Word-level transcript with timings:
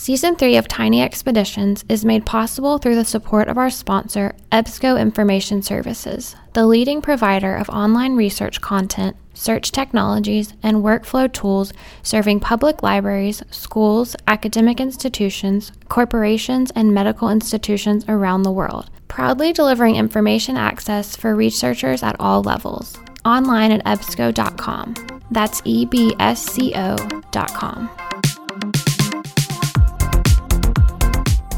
Season 0.00 0.34
3 0.34 0.56
of 0.56 0.66
Tiny 0.66 1.02
Expeditions 1.02 1.84
is 1.86 2.06
made 2.06 2.24
possible 2.24 2.78
through 2.78 2.94
the 2.94 3.04
support 3.04 3.48
of 3.48 3.58
our 3.58 3.68
sponsor, 3.68 4.34
EBSCO 4.50 4.98
Information 4.98 5.60
Services, 5.60 6.34
the 6.54 6.66
leading 6.66 7.02
provider 7.02 7.54
of 7.54 7.68
online 7.68 8.16
research 8.16 8.62
content, 8.62 9.14
search 9.34 9.72
technologies, 9.72 10.54
and 10.62 10.78
workflow 10.78 11.30
tools 11.30 11.74
serving 12.02 12.40
public 12.40 12.82
libraries, 12.82 13.42
schools, 13.50 14.16
academic 14.26 14.80
institutions, 14.80 15.70
corporations, 15.90 16.70
and 16.70 16.94
medical 16.94 17.28
institutions 17.28 18.02
around 18.08 18.42
the 18.42 18.50
world, 18.50 18.88
proudly 19.08 19.52
delivering 19.52 19.96
information 19.96 20.56
access 20.56 21.14
for 21.14 21.36
researchers 21.36 22.02
at 22.02 22.16
all 22.18 22.40
levels. 22.40 22.96
Online 23.26 23.72
at 23.72 23.84
ebsco.com. 23.84 24.94
That's 25.30 25.60
E 25.66 25.84
B 25.84 26.16
S 26.18 26.42
C 26.42 26.72
O.com. 26.74 27.90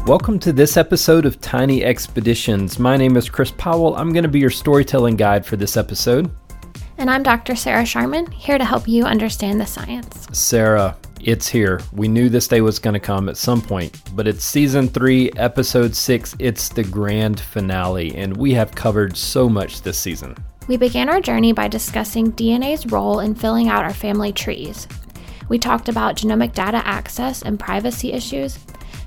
Welcome 0.05 0.37
to 0.39 0.51
this 0.51 0.75
episode 0.75 1.25
of 1.25 1.39
Tiny 1.39 1.81
Expeditions. 1.81 2.77
My 2.77 2.97
name 2.97 3.15
is 3.15 3.29
Chris 3.29 3.51
Powell. 3.51 3.95
I'm 3.95 4.11
going 4.11 4.23
to 4.23 4.29
be 4.29 4.37
your 4.37 4.49
storytelling 4.49 5.15
guide 5.15 5.45
for 5.45 5.55
this 5.55 5.77
episode. 5.77 6.29
And 6.97 7.09
I'm 7.09 7.23
Dr. 7.23 7.55
Sarah 7.55 7.85
Sharman, 7.85 8.29
here 8.29 8.57
to 8.57 8.65
help 8.65 8.85
you 8.85 9.05
understand 9.05 9.61
the 9.61 9.65
science. 9.65 10.27
Sarah, 10.37 10.97
it's 11.21 11.47
here. 11.47 11.79
We 11.93 12.09
knew 12.09 12.27
this 12.27 12.49
day 12.49 12.59
was 12.59 12.79
going 12.79 12.95
to 12.95 12.99
come 12.99 13.29
at 13.29 13.37
some 13.37 13.61
point, 13.61 13.97
but 14.13 14.27
it's 14.27 14.43
season 14.43 14.89
three, 14.89 15.31
episode 15.37 15.95
six. 15.95 16.35
It's 16.37 16.67
the 16.67 16.83
grand 16.83 17.39
finale, 17.39 18.13
and 18.13 18.35
we 18.35 18.53
have 18.55 18.75
covered 18.75 19.15
so 19.15 19.47
much 19.47 19.83
this 19.83 19.97
season. 19.97 20.35
We 20.67 20.75
began 20.75 21.07
our 21.07 21.21
journey 21.21 21.53
by 21.53 21.69
discussing 21.69 22.33
DNA's 22.33 22.87
role 22.87 23.21
in 23.21 23.35
filling 23.35 23.69
out 23.69 23.85
our 23.85 23.93
family 23.93 24.33
trees. 24.33 24.85
We 25.47 25.59
talked 25.59 25.87
about 25.87 26.17
genomic 26.17 26.51
data 26.51 26.85
access 26.85 27.41
and 27.41 27.57
privacy 27.57 28.11
issues, 28.11 28.59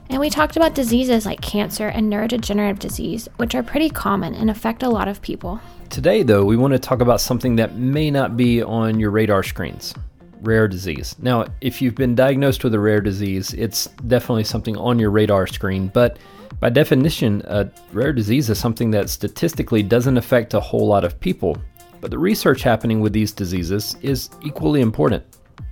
and 0.08 0.20
we 0.20 0.30
talked 0.30 0.56
about 0.56 0.74
diseases 0.74 1.26
like 1.26 1.40
cancer 1.40 1.88
and 1.88 2.12
neurodegenerative 2.12 2.78
disease, 2.78 3.28
which 3.36 3.54
are 3.54 3.62
pretty 3.62 3.90
common 3.90 4.34
and 4.34 4.50
affect 4.50 4.82
a 4.82 4.88
lot 4.88 5.08
of 5.08 5.20
people. 5.22 5.60
Today, 5.90 6.22
though, 6.22 6.44
we 6.44 6.56
want 6.56 6.72
to 6.72 6.78
talk 6.78 7.00
about 7.00 7.20
something 7.20 7.56
that 7.56 7.76
may 7.76 8.10
not 8.10 8.36
be 8.36 8.62
on 8.62 8.98
your 8.98 9.10
radar 9.10 9.42
screens 9.42 9.94
rare 10.42 10.68
disease. 10.68 11.16
Now, 11.20 11.46
if 11.60 11.80
you've 11.80 11.94
been 11.94 12.14
diagnosed 12.14 12.62
with 12.62 12.74
a 12.74 12.78
rare 12.78 13.00
disease, 13.00 13.52
it's 13.54 13.86
definitely 14.06 14.44
something 14.44 14.76
on 14.76 14.98
your 14.98 15.10
radar 15.10 15.46
screen, 15.46 15.88
but 15.88 16.18
by 16.60 16.70
definition, 16.70 17.42
a 17.46 17.70
rare 17.92 18.12
disease 18.12 18.48
is 18.48 18.58
something 18.58 18.90
that 18.92 19.10
statistically 19.10 19.82
doesn't 19.82 20.16
affect 20.16 20.54
a 20.54 20.60
whole 20.60 20.86
lot 20.86 21.04
of 21.04 21.18
people. 21.20 21.56
But 22.00 22.10
the 22.10 22.18
research 22.18 22.62
happening 22.62 23.00
with 23.00 23.12
these 23.12 23.32
diseases 23.32 23.96
is 24.02 24.30
equally 24.42 24.80
important. 24.80 25.24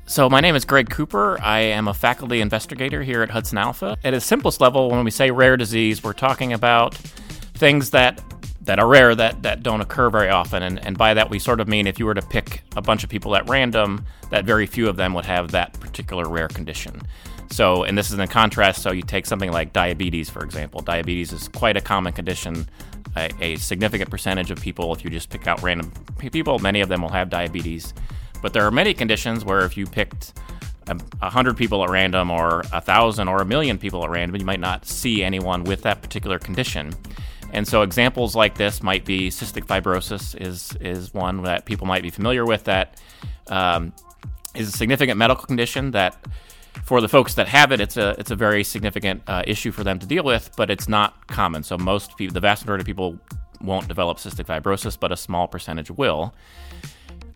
So, 0.07 0.29
my 0.29 0.41
name 0.41 0.55
is 0.55 0.67
Greg 0.67 0.91
Cooper. 0.91 1.41
I 1.41 1.61
am 1.61 1.89
a 1.89 1.95
faculty 1.95 2.43
investigator 2.43 3.03
here 3.03 3.23
at 3.23 3.31
Hudson 3.31 3.57
Alpha. 3.57 3.97
At 4.05 4.13
its 4.13 4.27
simplest 4.27 4.61
level, 4.61 4.91
when 4.91 5.03
we 5.03 5.11
say 5.11 5.31
rare 5.31 5.57
disease, 5.57 6.05
we're 6.05 6.13
talking 6.13 6.53
about 6.53 6.95
things 6.95 7.91
that 7.91 8.23
that 8.61 8.79
are 8.79 8.87
rare 8.87 9.15
that, 9.15 9.43
that 9.43 9.63
don't 9.63 9.81
occur 9.81 10.09
very 10.11 10.29
often. 10.29 10.63
And, 10.63 10.85
and 10.87 10.97
by 10.97 11.13
that, 11.15 11.29
we 11.29 11.39
sort 11.39 11.61
of 11.61 11.69
mean 11.69 11.87
if 11.87 11.99
you 11.99 12.07
were 12.07 12.15
to 12.15 12.23
pick 12.23 12.63
a 12.77 12.83
bunch 12.83 13.05
of 13.05 13.11
people 13.11 13.37
at 13.37 13.47
random, 13.47 14.07
that 14.31 14.47
very 14.47 14.67
few 14.67 14.89
of 14.89 14.97
them 14.97 15.13
would 15.15 15.27
have 15.27 15.51
that 15.51 15.79
particular 15.81 16.29
rare 16.29 16.49
condition. 16.49 17.03
So, 17.51 17.85
and 17.85 17.97
this 17.97 18.11
is 18.11 18.19
in 18.19 18.29
contrast. 18.29 18.83
So, 18.83 18.93
you 18.93 19.03
take 19.03 19.25
something 19.25 19.53
like 19.53 19.73
diabetes, 19.73 20.29
for 20.29 20.45
example. 20.45 20.83
Diabetes 20.83 21.33
is 21.33 21.49
quite 21.49 21.79
a 21.79 21.81
common 21.81 22.13
condition. 22.13 22.69
A, 23.17 23.31
a 23.41 23.57
significant 23.57 24.11
percentage 24.11 24.51
of 24.51 24.61
people, 24.61 24.93
if 24.93 25.03
you 25.03 25.09
just 25.09 25.31
pick 25.31 25.47
out 25.47 25.63
random 25.63 25.91
people, 26.19 26.59
many 26.59 26.83
of 26.83 26.91
them 26.91 27.01
will 27.01 27.11
have 27.11 27.31
diabetes. 27.31 27.95
But 28.45 28.53
there 28.53 28.67
are 28.67 28.71
many 28.71 28.93
conditions 28.93 29.43
where 29.43 29.65
if 29.65 29.75
you 29.75 29.87
picked 29.87 30.35
a 31.23 31.31
hundred 31.31 31.57
people 31.57 31.83
at 31.83 31.89
random, 31.89 32.31
or 32.31 32.61
a 32.75 32.81
thousand, 32.83 33.27
or 33.29 33.41
a 33.41 33.45
million 33.47 33.79
people 33.79 34.05
at 34.05 34.11
random, 34.11 34.37
you 34.37 34.45
might 34.45 34.61
not 34.61 34.85
see 34.85 35.25
anyone 35.25 35.65
with 35.65 35.81
that 35.85 36.03
particular 36.03 36.39
condition. 36.39 36.93
And 37.55 37.67
so 37.67 37.81
examples 37.81 38.37
like 38.37 38.59
this 38.59 38.83
might 38.83 39.07
be 39.07 39.31
cystic 39.31 39.65
fibrosis 39.65 40.39
is 40.39 40.77
is 40.83 41.15
one 41.15 41.43
that 41.45 41.65
people 41.65 41.87
might 41.87 42.03
be 42.03 42.11
familiar 42.11 42.45
with. 42.45 42.65
That 42.65 43.01
um, 43.47 43.95
is 44.55 44.69
a 44.69 44.73
significant 44.73 45.17
medical 45.17 45.47
condition 45.47 45.93
that 45.93 46.15
for 46.85 47.01
the 47.01 47.09
folks 47.09 47.37
that 47.37 47.49
have 47.49 47.73
it, 47.73 47.81
it's 47.81 47.97
a 47.97 48.15
it's 48.19 48.31
a 48.31 48.37
very 48.37 48.63
significant 48.63 49.23
uh, 49.27 49.43
issue 49.47 49.73
for 49.73 49.85
them 49.85 49.99
to 50.01 50.07
deal 50.07 50.23
with, 50.23 50.51
but 50.55 50.69
it's 50.69 50.87
not 50.87 51.29
common. 51.29 51.63
So 51.63 51.79
most 51.79 52.15
people, 52.19 52.35
the 52.35 52.41
vast 52.41 52.65
majority 52.65 52.83
of 52.83 52.87
people, 52.87 53.19
won't 53.63 53.89
develop 53.89 54.19
cystic 54.19 54.45
fibrosis, 54.45 55.01
but 55.01 55.13
a 55.13 55.17
small 55.17 55.49
percentage 55.49 55.91
will. 55.91 56.35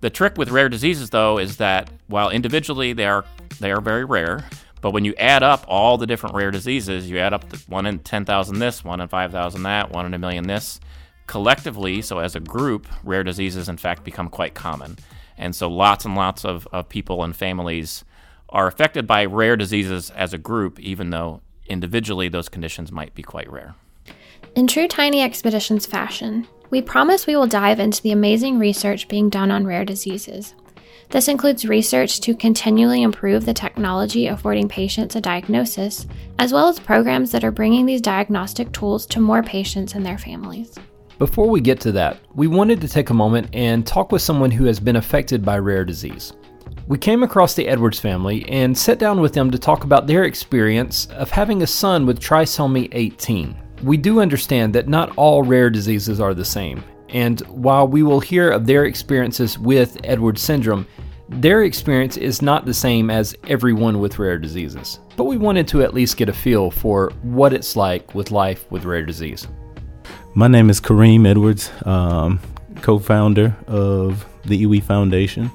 The 0.01 0.11
trick 0.11 0.39
with 0.39 0.51
rare 0.51 0.69
diseases, 0.69 1.11
though, 1.11 1.39
is 1.39 1.57
that 1.57 1.91
while 2.07 2.31
individually 2.31 2.93
they 2.93 3.07
are 3.07 3.25
they 3.61 3.73
are 3.73 3.81
very 3.81 4.05
rare, 4.05 4.45
but 4.81 4.93
when 4.93 5.05
you 5.05 5.15
add 5.19 5.43
up 5.43 5.65
all 5.67 5.99
the 5.99 6.07
different 6.07 6.37
rare 6.37 6.53
diseases, 6.53 7.11
you 7.11 7.19
add 7.19 7.33
up 7.33 7.45
one 7.69 7.87
in 7.87 7.99
ten 7.99 8.25
thousand 8.25 8.61
this, 8.61 8.85
one 8.85 9.01
in 9.01 9.09
five 9.09 9.33
thousand 9.33 9.65
that, 9.65 9.91
one 9.91 10.07
in 10.07 10.15
a 10.15 10.19
million 10.19 10.47
this. 10.47 10.79
Collectively, 11.27 12.01
so 12.01 12.21
as 12.21 12.37
a 12.37 12.41
group, 12.41 12.87
rare 13.03 13.25
diseases 13.25 13.69
in 13.69 13.77
fact 13.77 14.05
become 14.05 14.29
quite 14.29 14.55
common, 14.55 14.97
and 15.37 15.55
so 15.55 15.69
lots 15.69 16.05
and 16.05 16.15
lots 16.15 16.45
of, 16.45 16.69
of 16.73 16.89
people 16.89 17.25
and 17.25 17.35
families 17.35 18.05
are 18.51 18.67
affected 18.67 19.07
by 19.07 19.25
rare 19.25 19.57
diseases 19.57 20.11
as 20.11 20.33
a 20.33 20.39
group, 20.39 20.79
even 20.81 21.11
though 21.11 21.41
individually 21.67 22.29
those 22.29 22.49
conditions 22.49 22.91
might 22.91 23.15
be 23.15 23.23
quite 23.23 23.51
rare. 23.51 23.75
In 24.55 24.67
true 24.67 24.89
Tiny 24.89 25.21
Expeditions 25.21 25.85
fashion, 25.85 26.47
we 26.71 26.83
promise 26.83 27.27
we 27.27 27.37
will 27.37 27.47
dive 27.47 27.81
into 27.81 28.03
the 28.03 28.13
amazing 28.13 28.59
research 28.59 29.09
being 29.09 29.29
done 29.31 29.51
on 29.51 29.67
rare 29.67 29.85
diseases. 29.85 30.55
This 31.11 31.29
includes 31.29 31.65
research 31.65 32.21
to 32.21 32.37
continually 32.37 33.03
improve 33.03 33.47
the 33.47 33.55
technology 33.55 34.27
affording 34.27 34.69
patients 34.69 35.17
a 35.17 35.23
diagnosis, 35.23 36.07
as 36.39 36.53
well 36.53 36.69
as 36.69 36.79
programs 36.79 37.33
that 37.33 37.45
are 37.45 37.51
bringing 37.51 37.87
these 37.87 38.03
diagnostic 38.03 38.73
tools 38.73 39.07
to 39.07 39.21
more 39.21 39.43
patients 39.43 39.95
and 39.95 40.05
their 40.05 40.19
families. 40.19 40.75
Before 41.19 41.49
we 41.49 41.63
get 41.63 41.81
to 41.81 41.93
that, 41.93 42.19
we 42.35 42.47
wanted 42.47 42.81
to 42.83 42.89
take 42.89 43.09
a 43.09 43.15
moment 43.15 43.49
and 43.55 43.87
talk 43.87 44.13
with 44.13 44.21
someone 44.21 44.51
who 44.51 44.67
has 44.67 44.79
been 44.79 44.97
affected 44.97 45.43
by 45.43 45.59
rare 45.59 45.85
disease. 45.85 46.35
We 46.87 46.99
came 46.99 47.23
across 47.23 47.55
the 47.55 47.69
Edwards 47.69 47.99
family 47.99 48.47
and 48.49 48.77
sat 48.77 48.99
down 48.99 49.21
with 49.21 49.33
them 49.33 49.51
to 49.51 49.59
talk 49.59 49.85
about 49.85 50.07
their 50.07 50.25
experience 50.25 51.07
of 51.07 51.31
having 51.31 51.63
a 51.63 51.67
son 51.67 52.05
with 52.05 52.21
trisomy 52.21 52.89
18. 52.93 53.57
We 53.83 53.97
do 53.97 54.21
understand 54.21 54.75
that 54.75 54.89
not 54.89 55.13
all 55.17 55.43
rare 55.43 55.71
diseases 55.71 56.21
are 56.21 56.35
the 56.35 56.45
same, 56.45 56.83
and 57.09 57.41
while 57.43 57.87
we 57.87 58.03
will 58.03 58.21
hear 58.21 58.51
of 58.51 58.67
their 58.67 58.85
experiences 58.85 59.59
with 59.59 59.99
Edwards 60.03 60.43
syndrome, 60.43 60.87
their 61.29 61.63
experience 61.63 62.17
is 62.17 62.43
not 62.43 62.65
the 62.65 62.75
same 62.75 63.11
as 63.11 63.37
everyone 63.47 64.01
with 64.01 64.19
rare 64.19 64.39
diseases. 64.39 64.99
But 65.17 65.25
we 65.25 65.37
wanted 65.37 65.69
to 65.69 65.83
at 65.83 65.95
least 65.95 66.17
get 66.17 66.29
a 66.29 66.33
feel 66.33 66.71
for 66.71 67.13
what 67.23 67.53
it's 67.53 67.77
like 67.77 68.15
with 68.15 68.31
life 68.31 68.71
with 68.71 68.85
rare 68.85 69.05
disease. 69.05 69.47
My 70.35 70.49
name 70.49 70.71
is 70.71 70.81
Kareem 70.81 71.27
Edwards, 71.27 71.71
um, 71.85 72.41
co 72.83 72.99
founder 72.99 73.57
of 73.67 74.27
the 74.45 74.63
EWE 74.63 74.81
Foundation. 74.81 75.51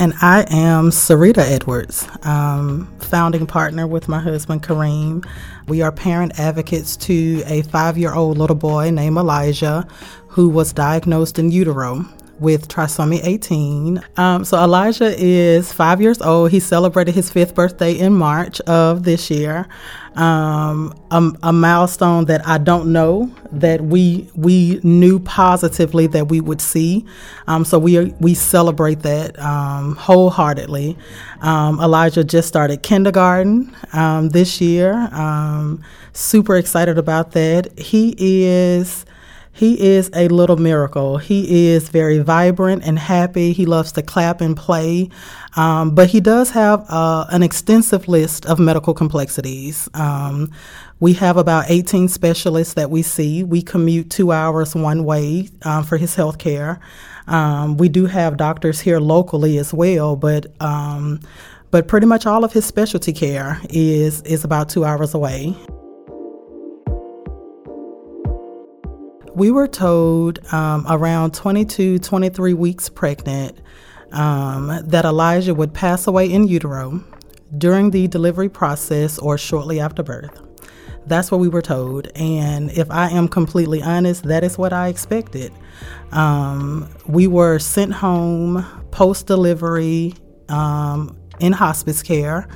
And 0.00 0.14
I 0.22 0.46
am 0.48 0.88
Sarita 0.88 1.42
Edwards, 1.42 2.08
um, 2.22 2.90
founding 3.00 3.46
partner 3.46 3.86
with 3.86 4.08
my 4.08 4.18
husband 4.18 4.62
Kareem. 4.62 5.26
We 5.68 5.82
are 5.82 5.92
parent 5.92 6.40
advocates 6.40 6.96
to 6.96 7.42
a 7.44 7.60
five 7.60 7.98
year 7.98 8.14
old 8.14 8.38
little 8.38 8.56
boy 8.56 8.88
named 8.88 9.18
Elijah 9.18 9.86
who 10.28 10.48
was 10.48 10.72
diagnosed 10.72 11.38
in 11.38 11.50
utero 11.50 12.06
with 12.40 12.68
trisomy 12.68 13.20
18. 13.22 14.02
Um, 14.16 14.44
so 14.44 14.58
Elijah 14.58 15.14
is 15.16 15.72
five 15.72 16.00
years 16.00 16.20
old. 16.22 16.50
He 16.50 16.58
celebrated 16.58 17.14
his 17.14 17.30
fifth 17.30 17.54
birthday 17.54 17.92
in 17.92 18.14
March 18.14 18.60
of 18.62 19.04
this 19.04 19.30
year. 19.30 19.68
Um, 20.16 20.92
a, 21.12 21.30
a, 21.44 21.52
milestone 21.52 22.24
that 22.24 22.44
I 22.44 22.58
don't 22.58 22.92
know 22.92 23.32
that 23.52 23.80
we 23.80 24.28
we 24.34 24.80
knew 24.82 25.20
positively 25.20 26.08
that 26.08 26.28
we 26.28 26.40
would 26.40 26.60
see. 26.60 27.06
Um, 27.46 27.64
so 27.64 27.78
we 27.78 28.12
we 28.18 28.34
celebrate 28.34 29.00
that 29.02 29.38
um, 29.38 29.94
wholeheartedly. 29.94 30.98
Um, 31.42 31.78
Elijah 31.78 32.24
just 32.24 32.48
started 32.48 32.82
kindergarten 32.82 33.74
um, 33.92 34.30
this 34.30 34.60
year. 34.60 35.08
super 36.12 36.56
excited 36.56 36.98
about 36.98 37.30
that. 37.32 37.78
He 37.78 38.16
is 38.18 39.06
he 39.52 39.80
is 39.80 40.10
a 40.14 40.28
little 40.28 40.56
miracle. 40.56 41.18
He 41.18 41.68
is 41.68 41.88
very 41.88 42.18
vibrant 42.18 42.84
and 42.84 42.98
happy. 42.98 43.52
He 43.52 43.66
loves 43.66 43.92
to 43.92 44.02
clap 44.02 44.40
and 44.40 44.56
play. 44.56 45.10
Um, 45.56 45.94
but 45.94 46.08
he 46.08 46.20
does 46.20 46.50
have 46.50 46.84
uh, 46.88 47.26
an 47.30 47.42
extensive 47.42 48.08
list 48.08 48.46
of 48.46 48.58
medical 48.58 48.94
complexities. 48.94 49.88
Um, 49.94 50.52
we 51.00 51.14
have 51.14 51.36
about 51.36 51.64
18 51.68 52.08
specialists 52.08 52.74
that 52.74 52.90
we 52.90 53.02
see. 53.02 53.42
We 53.42 53.62
commute 53.62 54.10
two 54.10 54.32
hours 54.32 54.74
one 54.74 55.04
way 55.04 55.48
um, 55.62 55.84
for 55.84 55.96
his 55.96 56.14
health 56.14 56.38
care. 56.38 56.78
Um, 57.26 57.76
we 57.76 57.88
do 57.88 58.06
have 58.06 58.36
doctors 58.36 58.80
here 58.80 59.00
locally 59.00 59.58
as 59.58 59.72
well, 59.72 60.16
but 60.16 60.46
um, 60.60 61.20
but 61.70 61.86
pretty 61.86 62.06
much 62.06 62.26
all 62.26 62.44
of 62.44 62.52
his 62.52 62.66
specialty 62.66 63.12
care 63.12 63.60
is 63.70 64.22
is 64.22 64.44
about 64.44 64.68
two 64.68 64.84
hours 64.84 65.14
away. 65.14 65.56
We 69.34 69.50
were 69.50 69.68
told 69.68 70.40
um, 70.52 70.84
around 70.88 71.34
22, 71.34 72.00
23 72.00 72.54
weeks 72.54 72.88
pregnant 72.88 73.60
um, 74.12 74.80
that 74.84 75.04
Elijah 75.04 75.54
would 75.54 75.72
pass 75.72 76.06
away 76.06 76.30
in 76.30 76.48
utero 76.48 77.02
during 77.56 77.90
the 77.90 78.08
delivery 78.08 78.48
process 78.48 79.18
or 79.18 79.38
shortly 79.38 79.78
after 79.78 80.02
birth. 80.02 80.40
That's 81.06 81.30
what 81.30 81.38
we 81.38 81.48
were 81.48 81.62
told. 81.62 82.08
And 82.14 82.70
if 82.72 82.90
I 82.90 83.10
am 83.10 83.28
completely 83.28 83.82
honest, 83.82 84.24
that 84.24 84.44
is 84.44 84.58
what 84.58 84.72
I 84.72 84.88
expected. 84.88 85.52
Um, 86.12 86.88
we 87.06 87.26
were 87.26 87.58
sent 87.58 87.92
home 87.92 88.64
post 88.90 89.26
delivery 89.26 90.14
um, 90.48 91.16
in 91.38 91.52
hospice 91.52 92.02
care. 92.02 92.48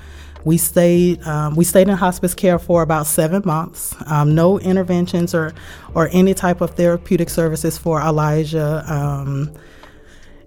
We 0.45 0.59
stayed 0.59 1.23
um, 1.27 1.57
we 1.57 1.65
stayed 1.65 1.89
in 1.89 1.97
hospice 1.97 2.35
care 2.35 2.59
for 2.59 2.83
about 2.83 3.07
seven 3.07 3.43
months. 3.45 3.95
Um, 4.07 4.35
no 4.35 4.59
interventions 4.61 5.35
or 5.35 5.55
or 5.95 6.09
any 6.13 6.35
type 6.35 6.61
of 6.61 6.71
therapeutic 6.71 7.31
services 7.31 7.79
for 7.79 8.01
Elijah. 8.01 8.85
Um, 8.87 9.55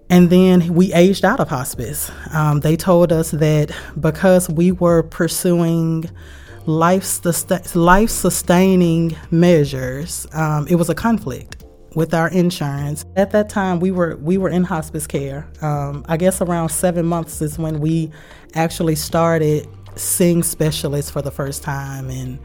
and 0.10 0.30
then 0.30 0.74
we 0.74 0.94
aged 0.94 1.26
out 1.26 1.40
of 1.40 1.50
hospice. 1.50 2.12
Um, 2.32 2.62
they 2.62 2.78
told 2.78 3.12
us 3.12 3.32
that 3.32 3.72
because 4.00 4.50
we 4.50 4.72
were 4.72 5.04
pursuing 5.04 6.10
life 6.66 7.06
life 7.76 8.10
sustaining 8.10 9.16
measures, 9.32 10.28
um, 10.34 10.68
it 10.68 10.76
was 10.76 10.90
a 10.90 10.96
conflict 10.96 11.64
with 11.96 12.14
our 12.14 12.30
insurance. 12.30 13.04
At 13.16 13.32
that 13.32 13.50
time, 13.50 13.80
we 13.80 13.92
were 13.92 14.18
we 14.18 14.38
were 14.38 14.50
in 14.50 14.64
hospice 14.64 15.08
care. 15.08 15.48
Um, 15.62 16.06
I 16.08 16.16
guess 16.18 16.42
around 16.42 16.70
seven 16.70 17.06
months 17.06 17.42
is 17.42 17.58
when 17.58 17.80
we 17.80 18.12
actually 18.54 18.96
started 18.96 19.68
seeing 19.98 20.44
specialists 20.44 21.12
for 21.12 21.22
the 21.22 21.32
first 21.32 21.64
time 21.64 22.10
and 22.10 22.40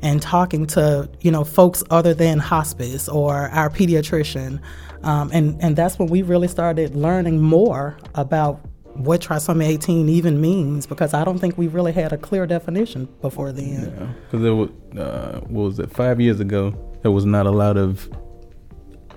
and 0.00 0.22
talking 0.22 0.66
to 0.66 1.08
you 1.20 1.30
know 1.30 1.44
folks 1.44 1.82
other 1.90 2.14
than 2.14 2.38
hospice 2.38 3.08
or 3.08 3.48
our 3.48 3.68
pediatrician, 3.68 4.60
um, 5.02 5.30
and 5.32 5.60
and 5.62 5.76
that's 5.76 5.98
when 5.98 6.08
we 6.08 6.22
really 6.22 6.48
started 6.48 6.94
learning 6.94 7.40
more 7.40 7.96
about 8.14 8.60
what 8.94 9.20
trisomy 9.20 9.66
18 9.66 10.08
even 10.08 10.40
means 10.40 10.84
because 10.86 11.14
I 11.14 11.24
don't 11.24 11.38
think 11.38 11.56
we 11.56 11.68
really 11.68 11.92
had 11.92 12.12
a 12.12 12.18
clear 12.18 12.46
definition 12.46 13.08
before 13.20 13.52
then. 13.52 13.92
Yeah, 13.96 14.12
because 14.24 14.42
there 14.42 14.54
was 14.54 14.70
uh, 14.96 15.40
what 15.46 15.62
was 15.62 15.78
it 15.78 15.90
five 15.90 16.20
years 16.20 16.40
ago? 16.40 16.74
There 17.02 17.12
was 17.12 17.24
not 17.24 17.46
a 17.46 17.50
lot 17.50 17.76
of 17.76 18.08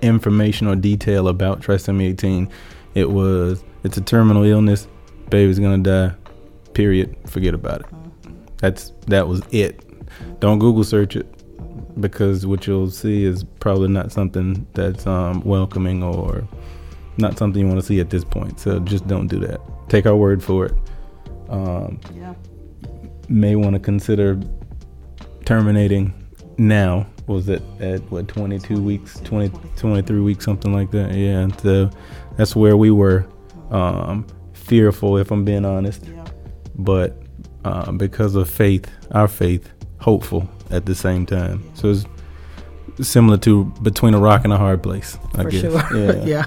information 0.00 0.66
or 0.66 0.76
detail 0.76 1.28
about 1.28 1.60
trisomy 1.60 2.08
18. 2.10 2.48
It 2.94 3.10
was 3.10 3.64
it's 3.84 3.96
a 3.96 4.00
terminal 4.00 4.44
illness, 4.44 4.86
baby's 5.30 5.58
gonna 5.58 5.78
die. 5.78 6.14
Period. 6.74 7.16
Forget 7.26 7.54
about 7.54 7.80
it. 7.80 7.86
That's 8.58 8.92
that 9.06 9.28
was 9.28 9.42
it. 9.50 9.84
Don't 10.40 10.58
Google 10.58 10.84
search 10.84 11.16
it 11.16 11.26
because 12.00 12.46
what 12.46 12.66
you'll 12.66 12.90
see 12.90 13.24
is 13.24 13.44
probably 13.60 13.88
not 13.88 14.12
something 14.12 14.66
that's 14.74 15.06
um, 15.06 15.42
welcoming 15.42 16.02
or 16.02 16.46
not 17.18 17.38
something 17.38 17.60
you 17.60 17.68
want 17.68 17.80
to 17.80 17.86
see 17.86 18.00
at 18.00 18.10
this 18.10 18.24
point. 18.24 18.58
So 18.58 18.78
just 18.80 19.06
don't 19.06 19.26
do 19.26 19.38
that. 19.40 19.60
Take 19.88 20.06
our 20.06 20.16
word 20.16 20.42
for 20.42 20.66
it. 20.66 20.74
Um, 21.48 22.00
yeah. 22.14 22.34
May 23.28 23.56
want 23.56 23.74
to 23.74 23.80
consider 23.80 24.40
terminating 25.44 26.12
now. 26.58 27.06
Was 27.26 27.48
it 27.48 27.62
at 27.80 28.00
what 28.10 28.26
22 28.28 28.82
weeks, 28.82 29.20
20, 29.20 29.56
23 29.76 30.20
weeks, 30.20 30.44
something 30.44 30.72
like 30.72 30.90
that? 30.90 31.14
Yeah. 31.14 31.48
So 31.58 31.90
that's 32.36 32.56
where 32.56 32.76
we 32.76 32.90
were 32.90 33.26
um, 33.70 34.26
fearful, 34.52 35.18
if 35.18 35.30
I'm 35.30 35.44
being 35.44 35.64
honest. 35.64 36.04
Yeah. 36.04 36.21
But 36.74 37.16
uh, 37.64 37.92
because 37.92 38.34
of 38.34 38.48
faith, 38.50 38.90
our 39.12 39.28
faith, 39.28 39.70
hopeful 39.98 40.48
at 40.70 40.86
the 40.86 40.94
same 40.94 41.26
time. 41.26 41.62
So 41.74 41.90
it's 41.90 42.06
similar 43.00 43.38
to 43.38 43.64
between 43.82 44.14
a 44.14 44.18
rock 44.20 44.44
and 44.44 44.52
a 44.52 44.58
hard 44.58 44.82
place. 44.82 45.18
I 45.34 45.42
For 45.42 45.50
guess. 45.50 45.60
sure. 45.60 45.96
Yeah. 45.96 46.24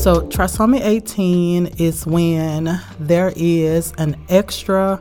So, 0.00 0.22
trisomy 0.28 0.80
18 0.82 1.66
is 1.76 2.06
when 2.06 2.80
there 2.98 3.34
is 3.36 3.92
an 3.98 4.16
extra 4.30 4.98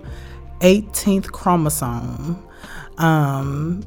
18th 0.59 1.31
chromosome. 1.31 2.45
Um, 2.97 3.81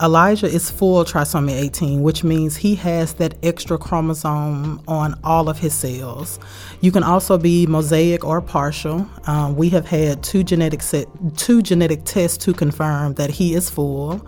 Elijah 0.00 0.46
is 0.46 0.70
full 0.70 1.04
trisomy 1.04 1.52
18, 1.52 2.02
which 2.02 2.22
means 2.22 2.56
he 2.56 2.74
has 2.76 3.14
that 3.14 3.34
extra 3.42 3.76
chromosome 3.76 4.80
on 4.86 5.18
all 5.24 5.48
of 5.48 5.58
his 5.58 5.74
cells. 5.74 6.38
You 6.80 6.92
can 6.92 7.02
also 7.02 7.36
be 7.36 7.66
mosaic 7.66 8.24
or 8.24 8.40
partial. 8.40 9.08
Um, 9.26 9.56
we 9.56 9.68
have 9.70 9.86
had 9.86 10.22
two 10.22 10.44
genetic 10.44 10.82
set, 10.82 11.08
two 11.36 11.62
genetic 11.62 12.04
tests 12.04 12.38
to 12.44 12.52
confirm 12.52 13.14
that 13.14 13.30
he 13.30 13.54
is 13.54 13.68
full, 13.70 14.24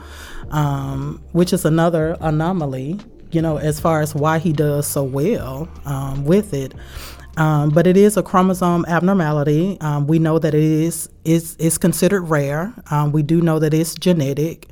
um, 0.51 1.23
which 1.33 1.53
is 1.53 1.65
another 1.65 2.17
anomaly 2.21 2.99
you 3.33 3.41
know, 3.41 3.59
as 3.59 3.81
far 3.81 4.01
as 4.01 4.15
why 4.15 4.39
he 4.39 4.53
does 4.53 4.87
so 4.87 5.03
well 5.03 5.69
um, 5.85 6.25
with 6.25 6.53
it. 6.53 6.75
Um, 7.37 7.71
but 7.71 7.87
it 7.87 7.97
is 7.97 8.17
a 8.17 8.23
chromosome 8.23 8.85
abnormality. 8.87 9.79
Um, 9.81 10.07
we 10.07 10.19
know 10.19 10.39
that 10.39 10.55
it 10.55 10.63
is 10.63 11.09
is 11.25 11.57
is 11.57 11.79
considered 11.79 12.23
rare. 12.23 12.75
Um, 12.91 13.13
we 13.13 13.23
do 13.23 13.41
know 13.41 13.59
that 13.61 13.73
it's 13.73 13.95
genetic. 13.95 14.69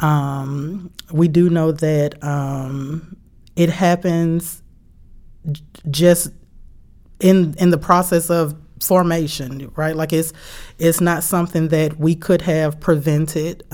Um, 0.00 0.92
we 1.12 1.28
do 1.28 1.50
know 1.50 1.72
that 1.72 2.22
um, 2.24 3.16
it 3.56 3.70
happens 3.70 4.62
j- 5.50 5.62
just 5.90 6.32
in 7.20 7.54
in 7.58 7.70
the 7.70 7.78
process 7.78 8.30
of 8.30 8.56
formation, 8.82 9.70
right? 9.76 9.96
Like 9.96 10.12
it's 10.12 10.32
it's 10.78 11.00
not 11.00 11.22
something 11.22 11.68
that 11.68 11.98
we 11.98 12.14
could 12.14 12.42
have 12.42 12.80
prevented, 12.80 13.64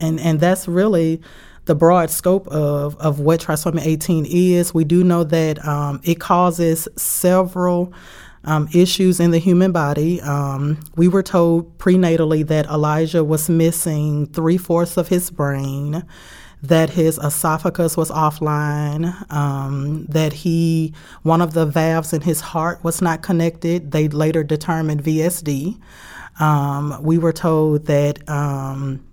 and 0.00 0.20
and 0.20 0.40
that's 0.40 0.68
really 0.68 1.20
the 1.64 1.74
broad 1.74 2.10
scope 2.10 2.48
of, 2.48 2.96
of 2.96 3.20
what 3.20 3.40
trisomy 3.40 3.84
18 3.86 4.26
is. 4.26 4.74
We 4.74 4.84
do 4.84 5.04
know 5.04 5.24
that 5.24 5.64
um, 5.66 6.00
it 6.04 6.18
causes 6.20 6.88
several 6.96 7.92
um, 8.44 8.68
issues 8.74 9.20
in 9.20 9.30
the 9.30 9.38
human 9.38 9.72
body. 9.72 10.20
Um, 10.20 10.80
we 10.96 11.08
were 11.08 11.22
told 11.22 11.78
prenatally 11.78 12.46
that 12.46 12.66
Elijah 12.66 13.24
was 13.24 13.48
missing 13.48 14.26
three 14.26 14.58
fourths 14.58 14.96
of 14.96 15.08
his 15.08 15.30
brain, 15.30 16.04
that 16.62 16.90
his 16.90 17.18
esophagus 17.18 17.96
was 17.96 18.10
offline, 18.10 19.30
um, 19.32 20.06
that 20.06 20.32
he 20.32 20.92
one 21.22 21.40
of 21.40 21.54
the 21.54 21.66
valves 21.66 22.12
in 22.12 22.22
his 22.22 22.40
heart 22.40 22.82
was 22.84 23.00
not 23.00 23.22
connected. 23.22 23.92
They 23.92 24.08
later 24.08 24.42
determined 24.42 25.02
VSD. 25.04 25.80
Um, 26.40 26.98
we 27.02 27.18
were 27.18 27.32
told 27.32 27.86
that 27.86 28.28
um, 28.28 29.04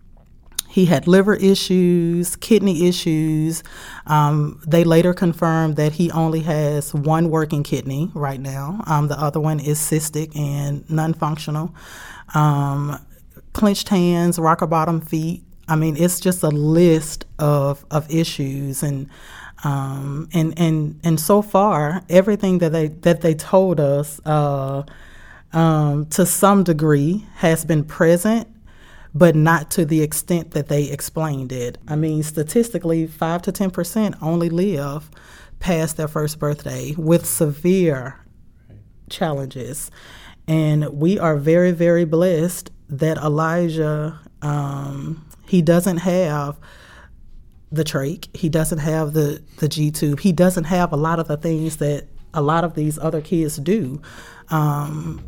he 0.70 0.86
had 0.86 1.08
liver 1.08 1.34
issues, 1.34 2.36
kidney 2.36 2.88
issues. 2.88 3.64
Um, 4.06 4.62
they 4.68 4.84
later 4.84 5.16
confirmed 5.16 5.78
that 5.78 5.94
he 5.94 6.12
only 6.12 6.42
has 6.42 6.94
one 6.94 7.32
working 7.32 7.64
kidney 7.64 8.12
right 8.14 8.40
now. 8.40 8.84
Um, 8.86 9.08
the 9.08 9.20
other 9.20 9.40
one 9.40 9.60
is 9.60 9.80
cystic 9.80 10.36
and 10.38 10.88
non 10.88 11.16
functional. 11.16 11.74
Um, 12.36 13.04
clenched 13.54 13.90
hands, 13.90 14.38
rocker 14.38 14.68
bottom 14.68 15.02
feet. 15.02 15.44
I 15.68 15.76
mean, 15.76 15.98
it's 15.98 16.20
just 16.20 16.44
a 16.44 16.50
list 16.50 17.26
of, 17.40 17.84
of 17.90 18.10
issues 18.14 18.84
and 18.84 19.10
um, 19.64 20.30
and 20.34 20.58
and 20.58 21.00
and 21.04 21.20
so 21.20 21.42
far, 21.42 22.04
everything 22.10 22.60
that 22.60 22.72
they 22.72 22.88
that 22.88 23.22
they 23.22 23.34
told 23.34 23.80
us, 23.80 24.22
uh, 24.26 24.84
um, 25.52 26.06
to 26.12 26.26
some 26.26 26.64
degree, 26.64 27.26
has 27.36 27.66
been 27.66 27.84
present 27.84 28.48
but 29.14 29.36
not 29.36 29.72
to 29.72 29.86
the 29.86 30.02
extent 30.02 30.52
that 30.52 30.68
they 30.68 30.84
explained 30.84 31.52
it. 31.52 31.78
I 31.88 31.96
mean, 31.96 32.24
statistically, 32.24 33.08
5 33.08 33.42
to 33.44 33.52
10% 33.52 34.18
only 34.22 34.50
live 34.50 35.10
past 35.60 35.98
their 35.98 36.08
first 36.08 36.40
birthday 36.40 36.94
with 36.98 37.26
severe 37.26 38.20
challenges. 39.10 39.92
And 40.48 40.90
we 40.90 41.20
are 41.20 41.38
very, 41.38 41.72
very 41.72 42.06
blessed 42.06 42.72
that 42.90 43.18
Elijah, 43.18 44.20
um, 44.42 45.26
he 45.48 45.62
doesn't 45.62 45.98
have 45.98 46.58
the 47.72 47.84
trach, 47.84 48.36
he 48.36 48.50
doesn't 48.50 48.80
have 48.80 49.14
the, 49.14 49.44
the 49.58 49.68
G 49.68 49.92
tube, 49.92 50.20
he 50.20 50.32
doesn't 50.32 50.64
have 50.64 50.92
a 50.92 50.96
lot 50.96 51.20
of 51.20 51.28
the 51.28 51.38
things 51.38 51.78
that 51.78 52.08
a 52.34 52.42
lot 52.42 52.64
of 52.64 52.74
these 52.74 52.98
other 52.98 53.22
kids 53.22 53.58
do. 53.58 54.02
Um, 54.50 55.24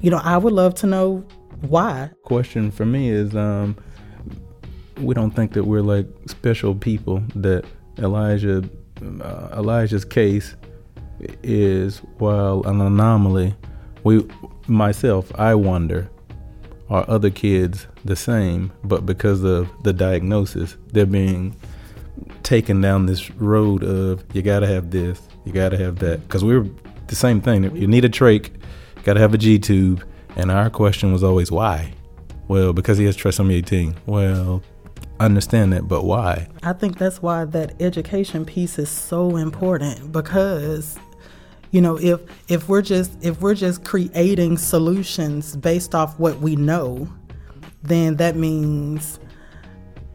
you 0.00 0.10
know, 0.10 0.20
I 0.22 0.36
would 0.36 0.52
love 0.52 0.74
to 0.76 0.86
know 0.86 1.24
why? 1.60 2.10
Question 2.22 2.70
for 2.70 2.84
me 2.84 3.10
is 3.10 3.34
um, 3.34 3.76
we 4.98 5.14
don't 5.14 5.30
think 5.30 5.52
that 5.52 5.64
we're 5.64 5.82
like 5.82 6.06
special 6.26 6.74
people. 6.74 7.22
That 7.34 7.64
Elijah 7.98 8.68
uh, 9.20 9.48
Elijah's 9.56 10.04
case 10.04 10.56
is 11.42 11.98
while 12.18 12.62
an 12.64 12.80
anomaly. 12.80 13.54
We 14.04 14.26
myself, 14.66 15.32
I 15.34 15.54
wonder, 15.54 16.08
are 16.88 17.04
other 17.08 17.30
kids 17.30 17.86
the 18.04 18.16
same? 18.16 18.72
But 18.84 19.06
because 19.06 19.42
of 19.42 19.68
the 19.82 19.92
diagnosis, 19.92 20.76
they're 20.92 21.06
being 21.06 21.56
taken 22.42 22.80
down 22.80 23.06
this 23.06 23.30
road 23.32 23.82
of 23.82 24.24
you 24.32 24.42
got 24.42 24.60
to 24.60 24.66
have 24.66 24.90
this, 24.90 25.20
you 25.44 25.52
got 25.52 25.70
to 25.70 25.78
have 25.78 25.98
that. 25.98 26.20
Because 26.22 26.44
we're 26.44 26.66
the 27.08 27.16
same 27.16 27.40
thing. 27.40 27.64
You 27.76 27.86
need 27.86 28.04
a 28.04 28.08
trach, 28.08 28.50
got 29.04 29.14
to 29.14 29.20
have 29.20 29.34
a 29.34 29.38
G 29.38 29.58
tube 29.58 30.04
and 30.38 30.52
our 30.52 30.70
question 30.70 31.12
was 31.12 31.24
always 31.24 31.50
why? 31.50 31.92
Well, 32.46 32.72
because 32.72 32.96
he 32.96 33.04
has 33.04 33.16
trisomy 33.16 33.54
18. 33.54 33.96
Well, 34.06 34.62
understand 35.20 35.72
that, 35.72 35.88
but 35.88 36.04
why? 36.04 36.48
I 36.62 36.72
think 36.72 36.96
that's 36.96 37.20
why 37.20 37.44
that 37.46 37.74
education 37.82 38.46
piece 38.46 38.78
is 38.78 38.88
so 38.88 39.36
important 39.36 40.12
because 40.12 40.96
you 41.72 41.80
know 41.80 41.98
if 41.98 42.20
if 42.48 42.68
we're 42.68 42.82
just 42.82 43.12
if 43.20 43.40
we're 43.40 43.54
just 43.54 43.84
creating 43.84 44.56
solutions 44.56 45.56
based 45.56 45.94
off 45.94 46.18
what 46.18 46.38
we 46.40 46.56
know 46.56 47.06
then 47.82 48.16
that 48.16 48.36
means 48.36 49.20